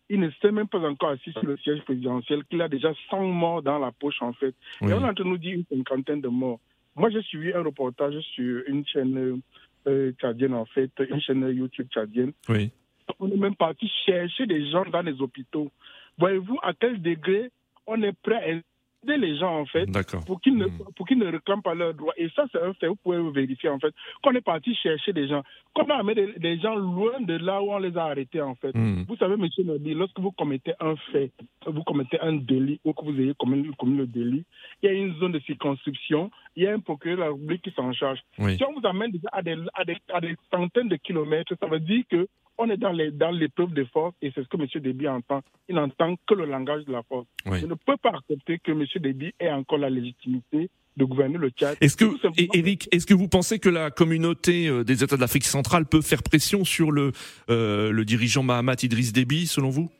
il 0.09 0.21
ne 0.21 0.31
s'est 0.41 0.53
même 0.53 0.69
pas 0.69 0.81
encore 0.81 1.11
assis 1.11 1.33
sur 1.33 1.45
le 1.45 1.57
siège 1.59 1.83
présidentiel, 1.83 2.45
qu'il 2.45 2.61
a 2.61 2.69
déjà 2.69 2.93
100 3.11 3.23
morts 3.29 3.62
dans 3.62 3.79
la 3.79 3.93
poche 3.93 4.21
en 4.21 4.33
fait. 4.33 4.55
Oui. 4.81 4.91
Et 4.91 4.95
on 4.95 5.01
est 5.01 5.09
en 5.09 5.15
train 5.15 5.25
de 5.25 5.29
nous 5.29 5.38
dire 5.38 5.59
une 5.71 5.85
cinquantaine 5.85 6.21
de 6.21 6.29
morts. 6.29 6.61
Moi, 6.95 7.11
j'ai 7.11 7.23
suivi 7.23 7.53
un 7.53 7.62
reportage 7.62 8.19
sur 8.35 8.62
une 8.67 8.87
chaîne 8.87 9.41
euh, 9.87 10.12
tchadienne 10.12 10.55
en 10.55 10.67
fait, 10.67 10.91
une 11.09 11.21
chaîne 11.21 11.49
YouTube 11.49 11.88
tchadienne. 11.88 12.33
Oui. 12.49 12.71
On 13.19 13.31
est 13.31 13.37
même 13.37 13.57
parti 13.57 13.91
chercher 14.05 14.47
des 14.47 14.71
gens 14.71 14.85
dans 14.85 15.03
les 15.03 15.21
hôpitaux. 15.21 15.71
Voyez-vous 16.19 16.59
à 16.62 16.73
quel 16.75 17.01
degré 17.01 17.51
on 17.87 18.03
est 18.03 18.12
prêt 18.12 18.37
à 18.37 18.61
aider 19.03 19.17
les 19.17 19.37
gens 19.38 19.61
en 19.61 19.67
fait 19.67 19.87
pour 20.27 20.41
qu'ils 20.41 20.57
ne, 20.57 20.67
pour 20.97 21.07
qu'ils 21.07 21.19
ne 21.19 21.27
réclament 21.27 21.62
pas 21.62 21.75
leurs 21.75 21.95
droits. 21.95 22.15
Et 22.17 22.29
ça, 22.31 22.45
c'est 22.53 22.62
un 22.62 22.73
fait, 22.75 22.88
vous 22.88 22.97
pouvez 22.97 23.19
vérifier 23.33 23.69
en 23.69 23.79
fait. 23.79 23.95
Qu'on 24.23 24.33
est 24.33 24.41
parti 24.41 24.75
chercher 24.75 25.12
des 25.12 25.29
gens, 25.29 25.43
qu'on 25.75 25.85
a 25.85 25.95
amené 25.95 26.27
des, 26.27 26.38
des 26.38 26.59
gens 26.61 26.75
loin 26.75 27.21
de 27.21 27.35
là 27.35 27.62
où 27.62 27.73
on 27.73 27.79
les 27.79 27.97
a 27.97 28.05
arrêtés 28.05 28.41
en 28.41 28.55
fait. 28.55 28.75
Hmm. 28.75 29.05
Vous 29.09 29.17
savez, 29.17 29.37
monsieur 29.37 29.65
Nabi, 29.65 29.95
lorsque 29.95 30.19
vous 30.19 30.33
commettez 30.33 30.73
un 30.81 30.97
fait, 31.12 31.33
vous 31.67 31.83
commettez 31.83 32.21
un 32.21 32.35
délit 32.35 32.81
ou 32.85 32.93
que 32.93 33.05
vous 33.05 33.19
ayez 33.21 33.35
commis, 33.38 33.71
commis 33.79 33.97
le 33.97 34.07
délit, 34.07 34.45
il 34.83 34.87
y 34.87 34.88
a 34.88 34.93
une 34.93 35.15
zone 35.19 35.33
de 35.33 35.41
circonscription, 35.41 36.31
il 36.57 36.65
y 36.65 36.67
a 36.67 36.75
un 36.75 36.81
procureur 36.81 37.17
de 37.17 37.23
la 37.23 37.29
République 37.29 37.62
qui 37.62 37.71
s'en 37.73 37.93
charge. 37.93 38.21
Oui. 38.38 38.57
Si 38.57 38.65
on 38.65 38.73
vous 38.79 38.87
amène 38.87 39.11
déjà 39.11 39.29
à 39.33 39.43
des, 39.43 39.57
à, 39.75 39.85
des, 39.85 39.97
à 40.12 40.21
des 40.21 40.37
centaines 40.51 40.88
de 40.88 40.97
kilomètres, 40.97 41.55
ça 41.59 41.67
veut 41.67 41.81
dire 41.81 42.05
que 42.11 42.29
on 42.59 42.69
est 42.71 42.77
dans 42.77 42.93
les 42.93 43.11
dans 43.11 43.31
l'épreuve 43.31 43.73
de 43.73 43.85
force 43.85 44.15
et 44.23 44.31
c'est 44.35 44.43
ce 44.43 44.49
que 44.49 44.57
M. 44.57 44.67
Déby 44.83 45.09
entend. 45.09 45.43
Il 45.69 45.75
n'entend 45.77 46.17
que 46.27 46.35
le 46.35 46.45
langage 46.45 46.85
de 46.85 46.93
la 46.93 47.03
force. 47.03 47.27
Oui. 47.47 47.61
Je 47.61 47.67
ne 47.67 47.75
peux 47.75 47.97
pas 47.97 48.11
accepter 48.11 48.59
que 48.59 48.73
M. 48.73 48.85
Déby 48.97 49.33
ait 49.41 49.51
encore 49.51 49.79
la 49.79 49.91
légitimité 49.91 50.71
de 50.97 51.05
gouverner 51.05 51.38
le 51.38 51.49
Tchad. 51.49 51.77
Est-ce 51.81 51.97
que, 51.97 52.05
et- 52.37 52.49
Eric, 52.59 52.87
est-ce 52.93 53.07
que 53.07 53.15
vous 53.15 53.27
pensez 53.29 53.59
que 53.59 53.71
la 53.71 53.91
communauté 53.91 54.69
euh, 54.69 54.85
des 54.85 55.03
États 55.03 55.17
de 55.17 55.21
l'Afrique 55.23 55.45
centrale 55.45 55.87
peut 55.87 56.03
faire 56.03 56.23
pression 56.23 56.65
sur 56.65 56.91
le, 56.93 57.12
euh, 57.49 57.91
le 57.91 58.05
dirigeant 58.05 58.43
Mahamat 58.43 58.77
Idriss 58.83 59.12
Déby, 59.15 59.47
selon 59.47 59.71
vous? 59.71 59.91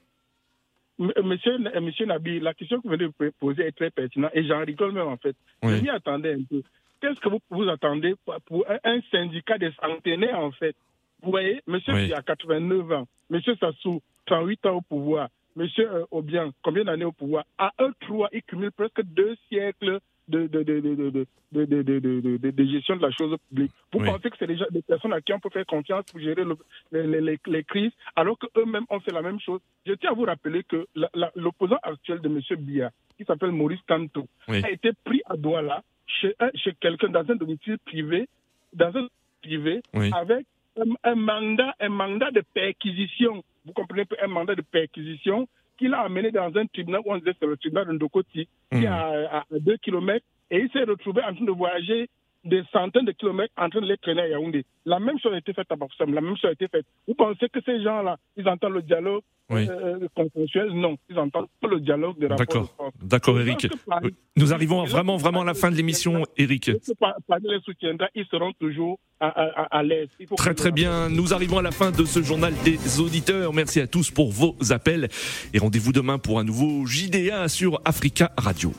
M- 1.01 1.11
Monsieur, 1.25 1.53
euh, 1.75 1.81
monsieur 1.81 2.05
Nabi, 2.05 2.39
la 2.41 2.53
question 2.53 2.77
que 2.79 2.83
vous 2.85 2.91
venez 2.91 3.07
de 3.07 3.31
poser 3.41 3.63
est 3.63 3.73
très 3.73 3.91
pertinente 3.91 4.31
et 4.35 4.45
j'en 4.47 4.63
rigole 4.65 4.93
même 4.93 5.09
en 5.09 5.17
fait. 5.17 5.35
Oui. 5.63 5.79
Je 5.79 5.83
m'y 5.83 5.89
attendais 5.89 6.35
un 6.35 6.43
peu. 6.49 6.63
Qu'est-ce 7.01 7.19
que 7.21 7.29
vous 7.31 7.41
vous 7.51 7.69
attendez 7.69 8.15
pour- 8.47 8.65
un 8.85 9.01
syndicat 9.11 9.57
des 9.59 9.71
centenaires 9.81 10.39
en 10.39 10.53
fait? 10.53 10.77
Vous 11.23 11.31
voyez, 11.31 11.61
monsieur 11.67 11.95
oui. 11.95 12.09
qui 12.09 12.15
a 12.15 12.23
89 12.23 12.93
ans, 12.93 13.09
monsieur 13.31 13.55
Sassou, 13.57 14.01
38 14.27 14.67
ans 14.67 14.77
au 14.77 14.81
pouvoir, 14.81 15.29
monsieur 15.57 15.91
euh, 15.91 16.05
Obiang, 16.11 16.51
combien 16.63 16.85
d'années 16.85 17.05
au 17.05 17.13
pouvoir 17.13 17.45
À 17.59 17.73
eux 17.81 17.93
trois, 18.01 18.29
ils 18.33 18.43
cumulent 18.43 18.73
presque 18.73 19.03
deux 19.03 19.37
siècles 19.49 20.01
de, 20.29 20.47
de, 20.47 20.63
de, 20.63 22.51
de, 22.51 22.65
gestion 22.65 22.97
de 22.97 23.03
la 23.03 23.11
chose 23.11 23.37
publique. 23.49 23.73
Vous 23.93 24.01
oui. 24.01 24.07
pensez 24.07 24.31
que 24.31 24.37
c'est 24.39 24.47
des, 24.47 24.59
des 24.71 24.83
personnes 24.83 25.13
à 25.13 25.21
qui 25.21 25.33
on 25.33 25.41
peut 25.41 25.51
faire 25.51 25.67
confiance 25.67 26.05
pour 26.11 26.21
gérer 26.21 26.45
les, 26.93 27.07
les, 27.21 27.39
les, 27.45 27.65
crises, 27.65 27.93
alors 28.17 28.39
qu'eux-mêmes 28.39 28.87
ont 28.89 29.01
fait 29.01 29.13
la 29.13 29.23
même 29.23 29.41
chose 29.41 29.61
Je 29.87 29.93
tiens 29.95 30.11
à 30.11 30.15
vous 30.15 30.25
rappeler 30.25 30.63
que 30.65 30.87
l'opposant 31.35 31.79
actuel 31.83 32.21
de 32.21 32.29
M. 32.29 32.41
Biya, 32.61 32.91
qui 33.17 33.25
s'appelle 33.25 33.51
Maurice 33.51 33.81
Kanto, 33.87 34.27
a 34.49 34.71
été 34.71 34.91
pris 35.05 35.23
à 35.27 35.37
Douala 35.37 35.83
chez, 36.07 36.35
chez 36.55 36.73
quelqu'un 36.81 37.09
dans 37.09 37.29
un 37.29 37.37
domicile 37.37 37.79
privé, 37.85 38.29
dans 38.73 38.97
un 38.97 39.09
privé, 39.43 39.83
avec 40.13 40.47
un, 40.77 40.95
un 41.05 41.15
mandat, 41.15 41.75
un 41.81 41.89
mandat 41.89 42.31
de 42.31 42.43
perquisition. 42.55 43.43
Vous 43.65 43.73
comprenez 43.73 44.05
un 44.23 44.27
mandat 44.29 44.55
de 44.55 44.63
perquisition 44.63 45.49
qu'il 45.79 45.95
a 45.95 46.01
amené 46.01 46.31
dans 46.31 46.51
un 46.57 46.67
tribunal 46.67 47.01
on 47.05 47.17
disait 47.19 47.35
c'est 47.39 47.47
le 47.47 47.57
tribunal 47.57 47.87
de 47.87 47.93
Ndokoti, 47.93 48.47
qui 48.71 48.77
Mhm. 48.77 48.83
est 48.83 48.87
à, 48.87 49.07
à, 49.31 49.39
à 49.41 49.59
deux 49.59 49.77
kilomètres, 49.79 50.27
et 50.51 50.59
il 50.61 50.71
s'est 50.71 50.85
retrouvé 50.85 51.23
en 51.23 51.35
train 51.35 51.45
de 51.45 51.51
voyager 51.51 52.09
des 52.45 52.63
centaines 52.73 53.05
de 53.05 53.13
kilomètres 53.13 53.53
en 53.57 53.69
train 53.69 53.81
de 53.81 53.87
les 53.87 53.97
traîner 53.99 54.23
à 54.23 54.29
Yaoundé. 54.29 54.65
La 54.85 54.99
même 54.99 55.19
chose 55.21 55.33
a 55.35 55.39
été 55.39 55.53
faite 55.53 55.67
à 55.71 55.77
Bafoussam, 55.77 56.13
la 56.13 56.21
même 56.21 56.37
chose 56.37 56.51
a 56.51 56.53
été 56.53 56.67
faite. 56.69 56.87
Vous 57.07 57.15
pensez 57.15 57.49
que 57.49 57.61
ces 57.65 57.83
gens-là, 57.83 58.17
ils 58.37 58.49
entendent 58.49 58.73
le 58.75 58.83
dialogue 58.83 59.23
Oui. 59.49 59.69
euh, 59.71 60.09
consensuel? 60.17 60.71
Non, 60.73 60.97
ils 61.09 61.19
entendent 61.19 61.47
pas 61.61 61.69
le 61.69 61.79
dialogue 61.81 62.19
de 62.19 62.27
D'accord. 62.29 62.75
D'accord, 63.01 63.39
Eric. 63.41 63.69
Paris- 63.87 64.07
Oui. 64.07 64.15
Nous 64.37 64.53
arrivons 64.53 64.83
vraiment, 64.85 65.17
vraiment 65.17 65.43
à 65.43 65.45
la 65.45 65.55
fin 65.55 65.71
de 65.71 65.77
l'émission, 65.77 66.25
Eric. 66.37 66.67
lorsque 66.69 66.95
Pa- 66.99 67.17
Paris 67.29 67.43
les 67.49 67.61
soutiendra, 67.61 68.09
ils 68.15 68.27
seront 68.27 68.53
toujours 68.59 68.99
à, 69.21 69.29
à, 69.29 69.45
à, 69.63 69.79
à 69.79 69.83
l'aise. 69.85 70.09
Très 70.37 70.55
très 70.55 70.73
bien, 70.73 71.09
nous 71.11 71.33
arrivons 71.33 71.59
à 71.59 71.63
la 71.63 71.71
fin 71.71 71.93
de 71.93 72.05
ce 72.05 72.23
journal 72.23 72.53
des 72.65 72.99
auditeurs. 73.01 73.53
Merci 73.53 73.81
à 73.81 73.87
tous 73.87 74.11
pour 74.11 74.33
vos 74.33 74.57
appels 74.73 75.09
et 75.55 75.59
rendez-vous 75.59 75.93
demain 75.93 76.19
pour 76.19 76.41
un 76.41 76.45
nouveau 76.45 76.87
JDA 76.87 77.47
sur 77.49 77.81
Africa 77.85 78.33
Radio. 78.37 78.73